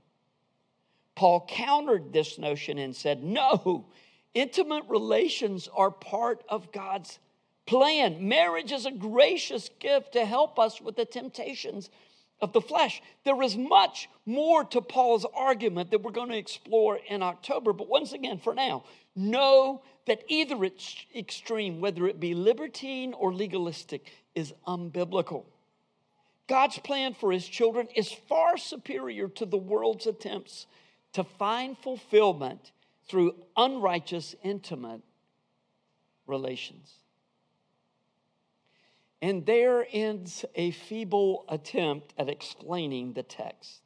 Paul 1.15 1.45
countered 1.49 2.13
this 2.13 2.37
notion 2.37 2.77
and 2.77 2.95
said, 2.95 3.23
No, 3.23 3.85
intimate 4.33 4.83
relations 4.87 5.69
are 5.73 5.91
part 5.91 6.43
of 6.49 6.71
God's 6.71 7.19
plan. 7.65 8.27
Marriage 8.27 8.71
is 8.71 8.85
a 8.85 8.91
gracious 8.91 9.69
gift 9.79 10.13
to 10.13 10.25
help 10.25 10.59
us 10.59 10.81
with 10.81 10.95
the 10.95 11.05
temptations 11.05 11.89
of 12.41 12.53
the 12.53 12.61
flesh. 12.61 13.01
There 13.25 13.41
is 13.41 13.57
much 13.57 14.09
more 14.25 14.63
to 14.65 14.81
Paul's 14.81 15.25
argument 15.33 15.91
that 15.91 16.01
we're 16.01 16.11
going 16.11 16.29
to 16.29 16.37
explore 16.37 16.99
in 17.07 17.21
October. 17.21 17.73
But 17.73 17.89
once 17.89 18.13
again, 18.13 18.37
for 18.39 18.53
now, 18.53 18.83
know 19.15 19.81
that 20.07 20.23
either 20.27 20.63
it's 20.63 21.05
extreme, 21.15 21.81
whether 21.81 22.07
it 22.07 22.19
be 22.19 22.33
libertine 22.33 23.13
or 23.13 23.33
legalistic, 23.33 24.11
is 24.35 24.53
unbiblical. 24.67 25.45
God's 26.47 26.79
plan 26.79 27.13
for 27.13 27.31
his 27.31 27.47
children 27.47 27.87
is 27.95 28.11
far 28.11 28.57
superior 28.57 29.27
to 29.29 29.45
the 29.45 29.57
world's 29.57 30.07
attempts 30.07 30.65
to 31.13 31.23
find 31.23 31.77
fulfillment 31.77 32.71
through 33.07 33.35
unrighteous, 33.55 34.35
intimate 34.43 35.01
relations. 36.25 36.93
And 39.21 39.45
there 39.45 39.85
ends 39.91 40.45
a 40.55 40.71
feeble 40.71 41.45
attempt 41.49 42.13
at 42.17 42.29
explaining 42.29 43.13
the 43.13 43.23
text. 43.23 43.81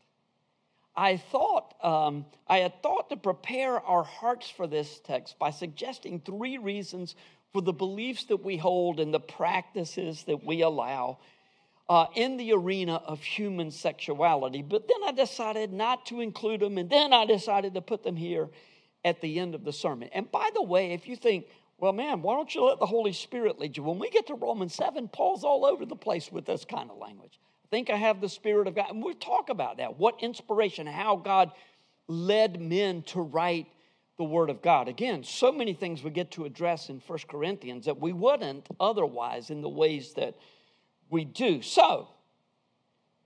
I 0.96 1.18
thought, 1.18 1.74
um, 1.84 2.26
I 2.48 2.60
had 2.60 2.84
thought 2.84 3.10
to 3.10 3.18
prepare 3.18 3.80
our 3.80 4.04
hearts 4.04 4.50
for 4.50 4.68
this 4.68 5.00
text 5.00 5.40
by 5.40 5.50
suggesting 5.50 6.20
three 6.20 6.60
reasons 6.60 7.16
for 7.52 7.62
the 7.62 7.74
beliefs 7.74 8.26
that 8.26 8.44
we 8.44 8.58
hold 8.58 9.00
and 9.00 9.14
the 9.14 9.20
practices 9.20 10.24
that 10.26 10.44
we 10.44 10.62
allow 10.62 11.18
uh, 11.90 12.06
in 12.16 12.38
the 12.38 12.54
arena 12.54 12.96
of 12.96 13.22
human 13.22 13.72
sexuality. 13.72 14.62
But 14.62 14.88
then 14.88 14.98
I 15.06 15.12
decided 15.12 15.74
not 15.74 16.06
to 16.08 16.22
include 16.22 16.62
them, 16.62 16.78
and 16.78 16.90
then 16.90 17.12
I 17.12 17.26
decided 17.26 17.74
to 17.74 17.82
put 17.82 18.04
them 18.04 18.16
here 18.16 18.50
at 19.04 19.20
the 19.20 19.40
end 19.40 19.54
of 19.54 19.64
the 19.64 19.74
sermon. 19.74 20.10
And 20.14 20.32
by 20.32 20.50
the 20.54 20.64
way, 20.64 20.94
if 20.94 21.08
you 21.08 21.16
think, 21.16 21.46
well, 21.84 21.92
man, 21.92 22.22
why 22.22 22.36
don't 22.36 22.56
you 22.56 22.64
let 22.64 22.80
the 22.80 22.86
Holy 22.86 23.12
Spirit 23.12 23.60
lead 23.60 23.76
you? 23.76 23.84
When 23.84 24.00
we 24.00 24.10
get 24.10 24.28
to 24.28 24.36
Romans 24.36 24.74
7, 24.74 25.10
Paul's 25.10 25.44
all 25.44 25.66
over 25.66 25.86
the 25.86 25.98
place 25.98 26.32
with 26.32 26.46
this 26.46 26.64
kind 26.64 26.90
of 26.90 26.98
language. 26.98 27.42
I 27.66 27.68
think 27.72 27.90
I 27.90 27.98
have 27.98 28.22
the 28.22 28.30
Spirit 28.30 28.70
of 28.70 28.76
God. 28.76 28.86
And 28.90 29.04
we'll 29.04 29.16
talk 29.16 29.50
about 29.50 29.80
that. 29.80 30.00
What 30.00 30.24
inspiration, 30.24 30.88
how 30.88 31.18
God 31.18 31.52
led 32.08 32.62
men 32.62 33.02
to 33.08 33.20
write 33.20 33.68
the 34.18 34.24
Word 34.24 34.50
of 34.50 34.62
God. 34.62 34.88
Again, 34.88 35.26
so 35.26 35.52
many 35.52 35.74
things 35.74 36.04
we 36.04 36.12
get 36.12 36.32
to 36.32 36.46
address 36.46 36.88
in 36.88 37.02
First 37.02 37.28
Corinthians 37.28 37.84
that 37.84 38.00
we 38.00 38.14
wouldn't 38.14 38.66
otherwise 38.80 39.50
in 39.50 39.60
the 39.60 39.68
ways 39.68 40.14
that 40.14 40.36
we 41.10 41.26
do. 41.26 41.62
So, 41.62 42.08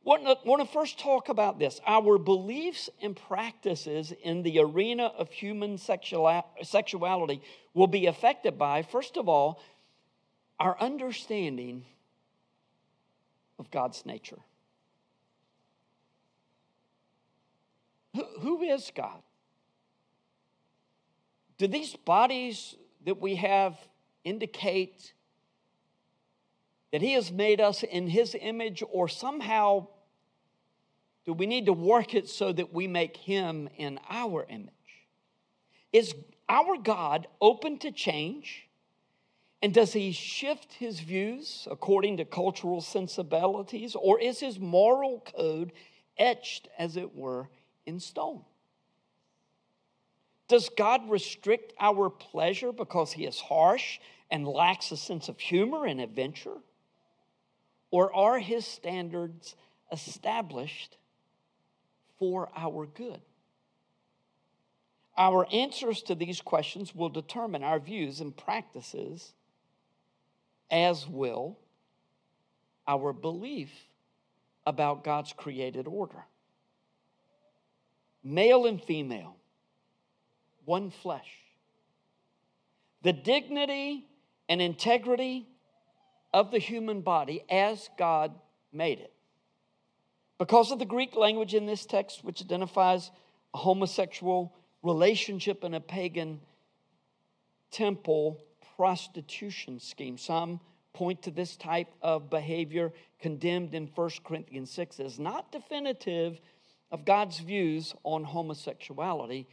want 0.07 0.23
to, 0.23 0.37
want 0.45 0.61
to 0.65 0.73
first 0.73 0.97
talk 0.97 1.27
about 1.27 1.59
this. 1.59 1.81
Our 1.85 2.17
beliefs 2.17 2.89
and 3.01 3.13
practices 3.13 4.13
in 4.23 4.41
the 4.41 4.59
arena 4.59 5.11
of 5.17 5.29
human 5.29 5.77
sexuality 5.77 7.41
will 7.73 7.87
be 7.87 8.05
affected 8.05 8.57
by, 8.57 8.83
first 8.83 9.17
of 9.17 9.27
all, 9.27 9.61
our 10.61 10.79
understanding 10.79 11.83
of 13.59 13.69
God's 13.69 14.05
nature. 14.05 14.39
Who, 18.15 18.23
who 18.39 18.61
is 18.63 18.89
God? 18.95 19.21
Do 21.57 21.67
these 21.67 21.97
bodies 21.97 22.75
that 23.05 23.19
we 23.19 23.35
have 23.35 23.77
indicate 24.23 25.11
that 26.93 27.01
He 27.01 27.11
has 27.13 27.29
made 27.29 27.59
us 27.59 27.83
in 27.83 28.07
His 28.07 28.37
image, 28.39 28.81
or 28.89 29.09
somehow 29.09 29.87
do 31.28 31.34
we 31.34 31.45
need 31.45 31.65
to 31.65 31.73
work 31.73 32.15
it 32.15 32.30
so 32.30 32.53
that 32.53 32.73
we 32.73 32.88
make 32.88 33.17
Him 33.17 33.67
in 33.75 33.99
our 34.09 34.45
image? 34.49 34.71
Is 35.91 36.15
our 36.47 36.78
God 36.78 37.28
open 37.41 37.78
to 37.80 37.91
change? 37.91 38.67
And 39.61 39.73
does 39.73 39.91
he 39.91 40.11
shift 40.11 40.73
his 40.73 40.99
views 40.99 41.67
according 41.69 42.17
to 42.17 42.25
cultural 42.25 42.80
sensibilities, 42.80 43.95
or 43.95 44.19
is 44.19 44.39
his 44.39 44.59
moral 44.59 45.19
code 45.36 45.73
etched, 46.17 46.69
as 46.78 46.95
it 46.95 47.15
were, 47.15 47.49
in 47.86 47.99
stone? 47.99 48.43
Does 50.47 50.69
God 50.69 51.09
restrict 51.09 51.73
our 51.80 52.09
pleasure 52.09 52.71
because 52.71 53.11
he 53.11 53.25
is 53.25 53.39
harsh 53.39 53.99
and 54.30 54.47
lacks 54.47 54.91
a 54.91 54.97
sense 54.97 55.28
of 55.28 55.39
humor 55.39 55.86
and 55.86 55.99
adventure? 55.99 56.57
Or 57.89 58.15
are 58.15 58.39
his 58.39 58.65
standards 58.65 59.55
established 59.91 60.97
for 62.20 62.49
our 62.55 62.86
good? 62.86 63.22
Our 65.18 65.47
answers 65.51 66.03
to 66.03 66.15
these 66.15 66.41
questions 66.41 66.93
will 66.93 67.09
determine 67.09 67.63
our 67.63 67.80
views 67.80 68.20
and 68.22 68.36
practices, 68.36 69.34
as 70.70 71.07
will 71.07 71.57
our 72.88 73.13
belief 73.13 73.72
about 74.65 75.03
God's 75.03 75.34
created 75.34 75.88
order. 75.88 76.26
Male 78.24 78.65
and 78.68 78.84
female, 78.84 79.38
one 80.65 80.91
flesh. 80.91 81.30
The 83.01 83.13
dignity 83.13 84.05
and 84.49 84.61
integrity 84.61 85.47
of 86.34 86.51
the 86.51 86.59
human 86.59 87.01
body 87.01 87.43
as 87.49 87.89
God 87.97 88.34
made 88.72 88.99
it. 88.99 89.13
Because 90.38 90.71
of 90.71 90.79
the 90.79 90.85
Greek 90.85 91.15
language 91.15 91.53
in 91.53 91.65
this 91.65 91.85
text, 91.85 92.23
which 92.23 92.41
identifies 92.41 93.11
a 93.53 93.57
homosexual 93.57 94.53
relationship 94.83 95.63
in 95.63 95.73
a 95.73 95.79
pagan 95.79 96.39
temple 97.71 98.39
prostitution 98.75 99.79
scheme, 99.79 100.17
some 100.17 100.59
point 100.93 101.21
to 101.23 101.31
this 101.31 101.55
type 101.55 101.93
of 102.01 102.29
behavior 102.29 102.91
condemned 103.19 103.73
in 103.73 103.88
1 103.93 104.09
Corinthians 104.23 104.71
6 104.71 104.99
as 104.99 105.19
not 105.19 105.51
definitive 105.51 106.39
of 106.91 107.05
God's 107.05 107.39
views 107.39 107.93
on 108.03 108.23
homosexuality. 108.23 109.47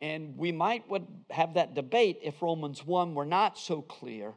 And 0.00 0.36
we 0.36 0.52
might 0.52 0.88
would 0.88 1.06
have 1.30 1.54
that 1.54 1.74
debate 1.74 2.18
if 2.22 2.42
Romans 2.42 2.84
1 2.84 3.14
were 3.14 3.24
not 3.24 3.58
so 3.58 3.82
clear 3.82 4.34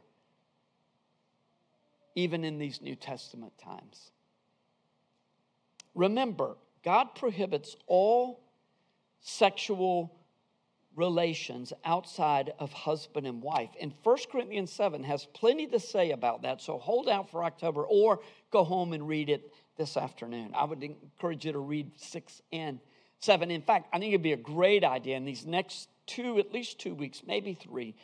even 2.14 2.44
in 2.44 2.58
these 2.58 2.80
New 2.80 2.96
Testament 2.96 3.52
times. 3.62 4.10
Remember, 5.98 6.56
God 6.84 7.16
prohibits 7.16 7.74
all 7.88 8.40
sexual 9.20 10.14
relations 10.94 11.72
outside 11.84 12.52
of 12.60 12.72
husband 12.72 13.26
and 13.26 13.42
wife. 13.42 13.70
And 13.80 13.92
1 14.04 14.16
Corinthians 14.30 14.70
7 14.70 15.02
has 15.02 15.26
plenty 15.34 15.66
to 15.66 15.80
say 15.80 16.12
about 16.12 16.42
that, 16.42 16.62
so 16.62 16.78
hold 16.78 17.08
out 17.08 17.28
for 17.28 17.42
October 17.42 17.84
or 17.84 18.20
go 18.52 18.62
home 18.62 18.92
and 18.92 19.08
read 19.08 19.28
it 19.28 19.52
this 19.76 19.96
afternoon. 19.96 20.52
I 20.54 20.66
would 20.66 20.84
encourage 20.84 21.44
you 21.44 21.50
to 21.50 21.58
read 21.58 21.90
6 21.96 22.42
and 22.52 22.78
7. 23.18 23.50
In 23.50 23.62
fact, 23.62 23.88
I 23.92 23.98
think 23.98 24.10
it'd 24.10 24.22
be 24.22 24.32
a 24.32 24.36
great 24.36 24.84
idea 24.84 25.16
in 25.16 25.24
these 25.24 25.46
next 25.46 25.88
two, 26.06 26.38
at 26.38 26.52
least 26.52 26.78
two 26.78 26.94
weeks, 26.94 27.22
maybe 27.26 27.54
three, 27.54 27.96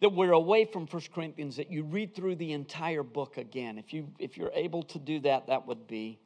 that 0.00 0.12
we're 0.12 0.32
away 0.32 0.64
from 0.64 0.88
First 0.88 1.12
Corinthians, 1.12 1.54
that 1.54 1.70
you 1.70 1.84
read 1.84 2.16
through 2.16 2.34
the 2.34 2.52
entire 2.52 3.04
book 3.04 3.36
again. 3.36 3.78
If, 3.78 3.92
you, 3.92 4.08
if 4.18 4.36
you're 4.36 4.50
able 4.54 4.82
to 4.82 4.98
do 4.98 5.20
that, 5.20 5.46
that 5.46 5.68
would 5.68 5.86
be 5.86 6.18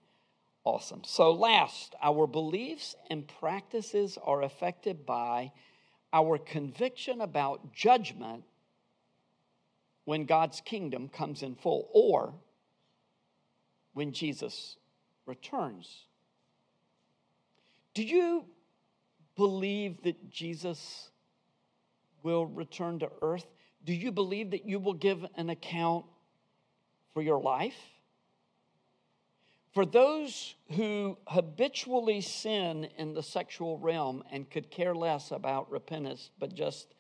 awesome. 0.64 1.02
So, 1.04 1.32
last, 1.32 1.94
our 2.02 2.26
beliefs 2.26 2.94
and 3.10 3.26
practices 3.26 4.18
are 4.22 4.42
affected 4.42 5.06
by 5.06 5.52
our 6.12 6.38
conviction 6.38 7.20
about 7.20 7.72
judgment 7.72 8.44
when 10.04 10.24
God's 10.24 10.60
kingdom 10.60 11.08
comes 11.08 11.42
in 11.42 11.54
full 11.54 11.88
or 11.92 12.34
when 13.92 14.12
Jesus 14.12 14.76
returns. 15.26 16.06
Do 17.94 18.02
you 18.02 18.44
believe 19.36 20.02
that 20.02 20.30
Jesus 20.30 21.10
will 22.22 22.46
return 22.46 22.98
to 23.00 23.10
earth? 23.22 23.46
Do 23.84 23.92
you 23.92 24.12
believe 24.12 24.50
that 24.50 24.66
you 24.66 24.78
will 24.78 24.94
give 24.94 25.24
an 25.36 25.50
account 25.50 26.04
for 27.14 27.22
your 27.22 27.40
life? 27.40 27.78
For 29.72 29.86
those 29.86 30.54
who 30.72 31.16
habitually 31.26 32.20
sin 32.20 32.88
in 32.98 33.14
the 33.14 33.22
sexual 33.22 33.78
realm 33.78 34.24
and 34.30 34.50
could 34.50 34.70
care 34.70 34.94
less 34.94 35.30
about 35.30 35.70
repentance 35.70 36.30
but 36.38 36.54
just 36.54 36.94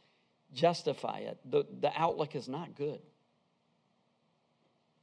justify 0.52 1.18
it, 1.18 1.38
the, 1.44 1.64
the 1.80 1.90
outlook 1.96 2.36
is 2.36 2.48
not 2.48 2.76
good. 2.76 3.00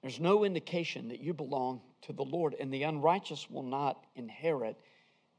There's 0.02 0.20
no 0.20 0.46
indication 0.46 1.10
that 1.10 1.20
you 1.20 1.34
belong 1.34 1.82
to 2.04 2.14
the 2.14 2.24
Lord, 2.24 2.56
and 2.58 2.72
the 2.72 2.84
unrighteous 2.84 3.50
will 3.50 3.64
not 3.64 4.02
inherit 4.16 4.78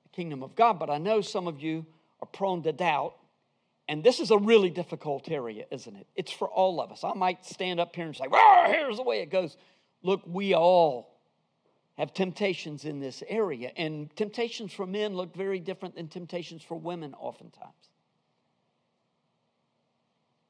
the 0.03 0.09
kingdom 0.11 0.43
of 0.43 0.55
God. 0.55 0.79
But 0.79 0.91
I 0.91 0.99
know 0.99 1.21
some 1.21 1.47
of 1.47 1.63
you 1.63 1.87
are 2.21 2.27
prone 2.27 2.63
to 2.65 2.73
doubt 2.73 3.15
and 3.89 4.05
this 4.05 4.21
is 4.21 4.31
a 4.31 4.37
really 4.37 4.69
difficult 4.69 5.31
area, 5.31 5.65
isn't 5.71 5.97
it? 5.97 6.07
It's 6.15 6.31
for 6.31 6.49
all 6.49 6.81
of 6.81 6.93
us. 6.93 7.05
I 7.05 7.15
might 7.15 7.47
stand 7.47 7.81
up 7.81 7.97
here 7.97 8.05
and 8.05 8.15
say, 8.15 8.27
well, 8.29 8.71
here's 8.71 8.99
the 8.99 9.03
way 9.03 9.23
it 9.23 9.31
goes. 9.31 9.57
Look, 10.03 10.21
we 10.27 10.55
all 10.55 11.18
have 11.99 12.15
temptations 12.15 12.85
in 12.85 13.01
this 13.01 13.25
area, 13.29 13.73
and 13.77 14.15
temptations 14.15 14.73
for 14.73 14.87
men 14.87 15.15
look 15.15 15.35
very 15.35 15.59
different 15.59 15.97
than 15.97 16.07
temptations 16.07 16.63
for 16.63 16.79
women, 16.79 17.13
oftentimes. 17.19 17.91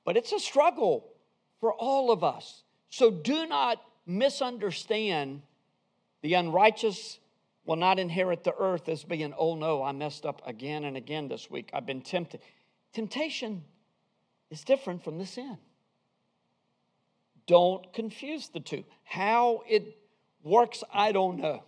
But 0.05 0.19
it's 0.19 0.33
a 0.33 0.39
struggle 0.39 1.09
for 1.59 1.73
all 1.73 2.11
of 2.11 2.23
us. 2.23 2.63
So 2.91 3.11
do 3.11 3.47
not 3.47 3.83
misunderstand 4.07 5.43
the 6.21 6.35
unrighteous 6.35 7.19
will 7.65 7.77
not 7.77 7.99
inherit 7.99 8.45
the 8.45 8.55
earth 8.59 8.89
as 8.89 9.05
being, 9.05 9.35
oh 9.37 9.55
no, 9.55 9.83
I 9.83 9.93
messed 9.93 10.27
up 10.27 10.43
again 10.47 10.85
and 10.85 10.97
again 10.97 11.29
this 11.29 11.51
week. 11.51 11.71
I've 11.73 11.87
been 11.87 12.03
tempted. 12.03 12.41
Temptation 12.93 13.65
is 14.51 14.65
different 14.65 15.03
from 15.03 15.19
the 15.19 15.27
sin. 15.27 15.59
Don't 17.47 17.91
confuse 17.93 18.49
the 18.49 18.61
two. 18.61 18.85
How 19.05 19.63
it 19.69 19.99
works, 20.43 20.83
I 20.93 21.13
don't 21.13 21.39
know. 21.39 21.65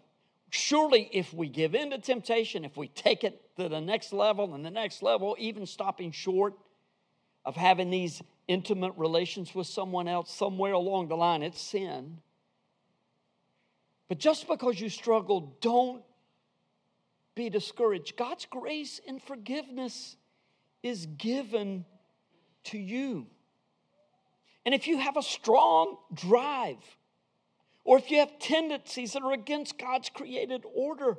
Surely, 0.50 1.08
if 1.12 1.32
we 1.32 1.48
give 1.48 1.74
in 1.74 1.90
to 1.90 1.98
temptation, 1.98 2.64
if 2.64 2.76
we 2.76 2.88
take 2.88 3.22
it 3.22 3.40
to 3.56 3.68
the 3.68 3.80
next 3.80 4.12
level 4.12 4.54
and 4.54 4.64
the 4.64 4.70
next 4.70 5.02
level, 5.02 5.36
even 5.38 5.64
stopping 5.66 6.10
short 6.10 6.54
of 7.44 7.56
having 7.56 7.90
these 7.90 8.20
intimate 8.48 8.92
relations 8.96 9.54
with 9.54 9.66
someone 9.66 10.08
else, 10.08 10.32
somewhere 10.32 10.72
along 10.72 11.08
the 11.08 11.16
line, 11.16 11.42
it's 11.42 11.60
sin. 11.60 12.18
But 14.08 14.18
just 14.18 14.48
because 14.48 14.80
you 14.80 14.88
struggle, 14.88 15.56
don't 15.60 16.02
be 17.36 17.48
discouraged. 17.48 18.16
God's 18.16 18.44
grace 18.44 19.00
and 19.06 19.22
forgiveness 19.22 20.16
is 20.82 21.06
given 21.06 21.84
to 22.64 22.78
you. 22.78 23.28
And 24.66 24.74
if 24.74 24.88
you 24.88 24.98
have 24.98 25.16
a 25.16 25.22
strong 25.22 25.96
drive, 26.12 26.84
or 27.90 27.98
if 27.98 28.08
you 28.08 28.20
have 28.20 28.38
tendencies 28.38 29.14
that 29.14 29.22
are 29.24 29.32
against 29.32 29.76
God's 29.76 30.10
created 30.10 30.62
order, 30.76 31.18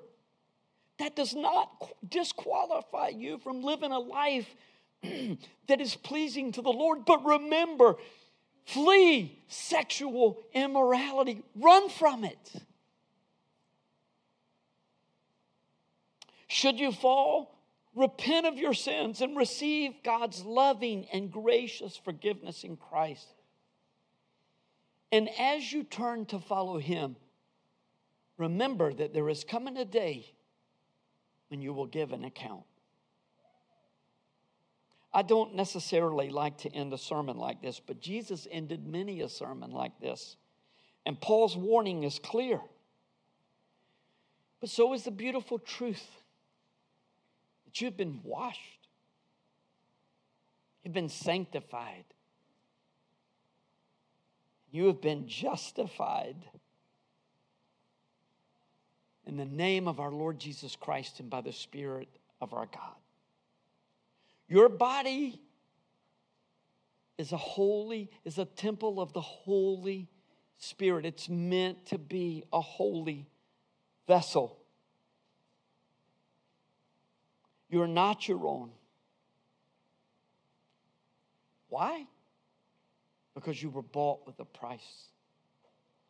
that 0.99 1.17
does 1.17 1.35
not 1.35 1.69
disqualify 2.07 3.09
you 3.09 3.39
from 3.39 3.61
living 3.61 3.91
a 3.91 3.99
life 3.99 4.47
that 5.03 5.81
is 5.81 5.95
pleasing 5.95 6.53
to 6.53 6.61
the 6.61 6.71
Lord. 6.71 7.03
But 7.03 7.25
remember, 7.25 7.97
flee 8.63 9.37
sexual 9.49 10.41
immorality, 10.53 11.43
run 11.55 11.89
from 11.89 12.23
it. 12.23 12.53
Should 16.47 16.79
you 16.79 16.93
fall, 16.93 17.53
repent 17.95 18.45
of 18.45 18.57
your 18.57 18.73
sins 18.73 19.19
and 19.19 19.35
receive 19.35 19.91
God's 20.05 20.45
loving 20.45 21.05
and 21.11 21.29
gracious 21.29 21.97
forgiveness 21.97 22.63
in 22.63 22.77
Christ. 22.77 23.27
And 25.11 25.29
as 25.37 25.71
you 25.71 25.83
turn 25.83 26.25
to 26.27 26.39
follow 26.39 26.77
Him, 26.77 27.15
remember 28.37 28.93
that 28.93 29.13
there 29.13 29.29
is 29.29 29.43
coming 29.43 29.77
a 29.77 29.85
day 29.85 30.33
when 31.49 31.61
you 31.61 31.73
will 31.73 31.85
give 31.85 32.13
an 32.13 32.23
account. 32.23 32.63
I 35.13 35.21
don't 35.23 35.55
necessarily 35.55 36.29
like 36.29 36.59
to 36.59 36.73
end 36.73 36.93
a 36.93 36.97
sermon 36.97 37.37
like 37.37 37.61
this, 37.61 37.81
but 37.85 37.99
Jesus 37.99 38.47
ended 38.49 38.87
many 38.87 39.21
a 39.21 39.27
sermon 39.27 39.71
like 39.71 39.99
this. 39.99 40.37
And 41.05 41.19
Paul's 41.19 41.57
warning 41.57 42.03
is 42.03 42.17
clear. 42.17 42.61
But 44.61 44.69
so 44.69 44.93
is 44.93 45.03
the 45.03 45.11
beautiful 45.11 45.59
truth 45.59 46.05
that 47.65 47.81
you've 47.81 47.97
been 47.97 48.21
washed, 48.23 48.87
you've 50.83 50.93
been 50.93 51.09
sanctified, 51.09 52.05
you 54.71 54.87
have 54.87 55.01
been 55.01 55.27
justified 55.27 56.37
in 59.27 59.37
the 59.37 59.45
name 59.45 59.87
of 59.87 59.99
our 59.99 60.11
Lord 60.11 60.39
Jesus 60.39 60.75
Christ 60.75 61.19
and 61.19 61.29
by 61.29 61.41
the 61.41 61.51
Spirit 61.51 62.07
of 62.39 62.53
our 62.53 62.65
God. 62.65 62.95
Your 64.47 64.69
body 64.69 65.39
is 67.17 67.31
a 67.31 67.37
holy, 67.37 68.09
is 68.25 68.37
a 68.37 68.45
temple 68.45 68.99
of 68.99 69.13
the 69.13 69.21
Holy 69.21 70.09
Spirit. 70.57 71.05
It's 71.05 71.29
meant 71.29 71.85
to 71.87 71.97
be 71.97 72.43
a 72.51 72.61
holy 72.61 73.27
vessel. 74.07 74.57
You're 77.69 77.87
not 77.87 78.27
your 78.27 78.45
own. 78.45 78.71
Why? 81.69 82.05
Because 83.35 83.61
you 83.61 83.69
were 83.69 83.81
bought 83.81 84.25
with 84.25 84.39
a 84.39 84.45
price. 84.45 85.07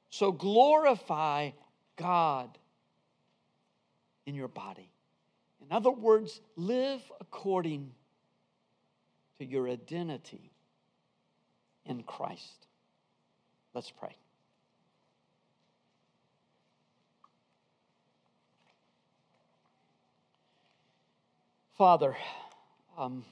So 0.09 0.32
glorify 0.32 1.51
God 1.95 2.57
in 4.26 4.36
your 4.36 4.47
body. 4.47 4.91
In 5.61 5.72
other 5.72 5.91
words, 5.91 6.41
live 6.55 7.01
according 7.19 7.91
to 9.39 9.45
your 9.45 9.69
identity 9.69 10.51
in 11.86 12.03
Christ. 12.03 12.67
Let's 13.74 13.91
pray. 13.91 14.15
Father, 21.78 22.15
um, 22.97 23.26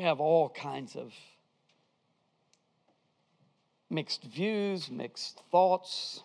We 0.00 0.04
have 0.04 0.18
all 0.18 0.48
kinds 0.48 0.96
of 0.96 1.12
mixed 3.90 4.24
views, 4.24 4.90
mixed 4.90 5.42
thoughts, 5.50 6.22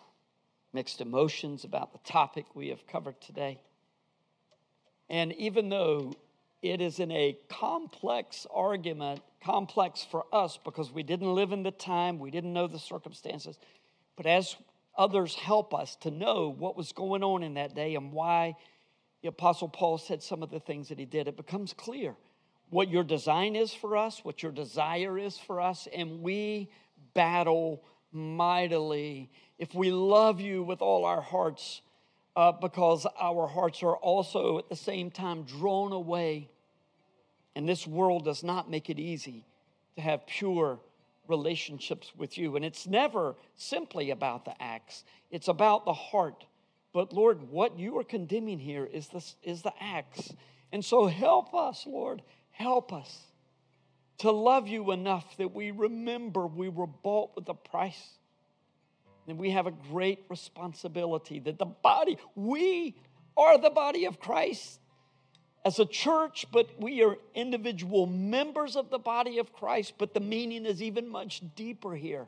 mixed 0.72 1.02
emotions 1.02 1.62
about 1.62 1.92
the 1.92 1.98
topic 1.98 2.46
we 2.54 2.68
have 2.68 2.86
covered 2.86 3.20
today. 3.20 3.60
And 5.10 5.34
even 5.34 5.68
though 5.68 6.14
it 6.62 6.80
is 6.80 7.00
in 7.00 7.12
a 7.12 7.36
complex 7.50 8.46
argument, 8.50 9.20
complex 9.44 10.06
for 10.10 10.24
us 10.32 10.58
because 10.64 10.90
we 10.90 11.02
didn't 11.02 11.34
live 11.34 11.52
in 11.52 11.62
the 11.62 11.70
time, 11.70 12.18
we 12.18 12.30
didn't 12.30 12.54
know 12.54 12.68
the 12.68 12.78
circumstances, 12.78 13.58
but 14.16 14.24
as 14.24 14.56
others 14.96 15.34
help 15.34 15.74
us 15.74 15.96
to 15.96 16.10
know 16.10 16.48
what 16.48 16.78
was 16.78 16.92
going 16.92 17.22
on 17.22 17.42
in 17.42 17.52
that 17.52 17.74
day 17.74 17.94
and 17.94 18.10
why 18.10 18.56
the 19.20 19.28
Apostle 19.28 19.68
Paul 19.68 19.98
said 19.98 20.22
some 20.22 20.42
of 20.42 20.48
the 20.48 20.60
things 20.60 20.88
that 20.88 20.98
he 20.98 21.04
did, 21.04 21.28
it 21.28 21.36
becomes 21.36 21.74
clear 21.74 22.16
what 22.70 22.90
your 22.90 23.04
design 23.04 23.56
is 23.56 23.72
for 23.72 23.96
us, 23.96 24.24
what 24.24 24.42
your 24.42 24.52
desire 24.52 25.18
is 25.18 25.38
for 25.38 25.60
us, 25.60 25.86
and 25.94 26.22
we 26.22 26.68
battle 27.14 27.82
mightily 28.12 29.30
if 29.58 29.74
we 29.74 29.90
love 29.90 30.40
you 30.40 30.62
with 30.62 30.82
all 30.82 31.04
our 31.04 31.20
hearts, 31.20 31.80
uh, 32.34 32.52
because 32.52 33.06
our 33.18 33.46
hearts 33.46 33.82
are 33.82 33.96
also 33.96 34.58
at 34.58 34.68
the 34.68 34.76
same 34.76 35.10
time 35.10 35.44
drawn 35.44 35.92
away. 35.92 36.50
And 37.54 37.66
this 37.66 37.86
world 37.86 38.24
does 38.24 38.44
not 38.44 38.70
make 38.70 38.90
it 38.90 38.98
easy 38.98 39.46
to 39.96 40.02
have 40.02 40.26
pure 40.26 40.78
relationships 41.26 42.12
with 42.16 42.36
you. 42.36 42.56
And 42.56 42.64
it's 42.64 42.86
never 42.86 43.34
simply 43.56 44.10
about 44.10 44.44
the 44.44 44.62
acts, 44.62 45.04
it's 45.30 45.48
about 45.48 45.84
the 45.84 45.94
heart. 45.94 46.44
But 46.92 47.12
Lord, 47.12 47.50
what 47.50 47.78
you 47.78 47.98
are 47.98 48.04
condemning 48.04 48.58
here 48.58 48.84
is 48.84 49.08
the, 49.08 49.24
is 49.42 49.62
the 49.62 49.72
acts. 49.80 50.32
And 50.72 50.84
so 50.84 51.06
help 51.06 51.54
us, 51.54 51.86
Lord. 51.86 52.22
Help 52.56 52.90
us 52.90 53.18
to 54.18 54.30
love 54.30 54.66
you 54.66 54.90
enough 54.92 55.36
that 55.36 55.54
we 55.54 55.72
remember 55.72 56.46
we 56.46 56.70
were 56.70 56.86
bought 56.86 57.36
with 57.36 57.46
a 57.50 57.54
price. 57.54 58.02
And 59.28 59.38
we 59.38 59.50
have 59.50 59.66
a 59.66 59.72
great 59.72 60.24
responsibility 60.30 61.38
that 61.40 61.58
the 61.58 61.66
body, 61.66 62.16
we 62.34 62.96
are 63.36 63.58
the 63.58 63.68
body 63.68 64.06
of 64.06 64.18
Christ 64.18 64.80
as 65.66 65.78
a 65.78 65.84
church, 65.84 66.46
but 66.50 66.70
we 66.80 67.02
are 67.02 67.16
individual 67.34 68.06
members 68.06 68.74
of 68.74 68.88
the 68.88 68.98
body 68.98 69.38
of 69.38 69.52
Christ, 69.52 69.92
but 69.98 70.14
the 70.14 70.20
meaning 70.20 70.64
is 70.64 70.80
even 70.80 71.08
much 71.08 71.42
deeper 71.56 71.94
here. 71.94 72.26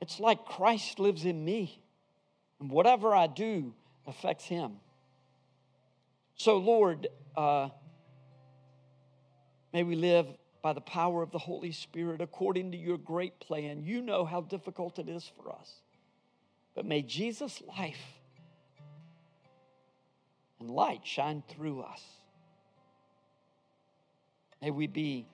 It's 0.00 0.18
like 0.18 0.44
Christ 0.44 0.98
lives 0.98 1.24
in 1.24 1.44
me, 1.44 1.80
and 2.58 2.70
whatever 2.70 3.14
I 3.14 3.28
do 3.28 3.72
affects 4.04 4.46
him. 4.46 4.78
So, 6.34 6.56
Lord, 6.56 7.06
uh, 7.36 7.68
May 9.72 9.82
we 9.82 9.96
live 9.96 10.26
by 10.62 10.72
the 10.72 10.80
power 10.80 11.22
of 11.22 11.30
the 11.30 11.38
Holy 11.38 11.72
Spirit 11.72 12.20
according 12.20 12.72
to 12.72 12.78
your 12.78 12.98
great 12.98 13.38
plan. 13.40 13.82
You 13.82 14.00
know 14.00 14.24
how 14.24 14.40
difficult 14.40 14.98
it 14.98 15.08
is 15.08 15.30
for 15.36 15.52
us. 15.52 15.72
But 16.74 16.86
may 16.86 17.02
Jesus' 17.02 17.62
life 17.78 18.20
and 20.58 20.70
light 20.70 21.00
shine 21.04 21.42
through 21.48 21.82
us. 21.82 22.02
May 24.62 24.70
we 24.70 24.86
be 24.86 25.26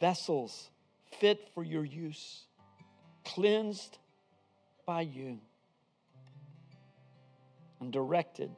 vessels 0.00 0.70
fit 1.18 1.48
for 1.54 1.62
your 1.62 1.84
use, 1.84 2.44
cleansed 3.24 3.98
by 4.86 5.02
you, 5.02 5.38
and 7.80 7.92
directed 7.92 8.50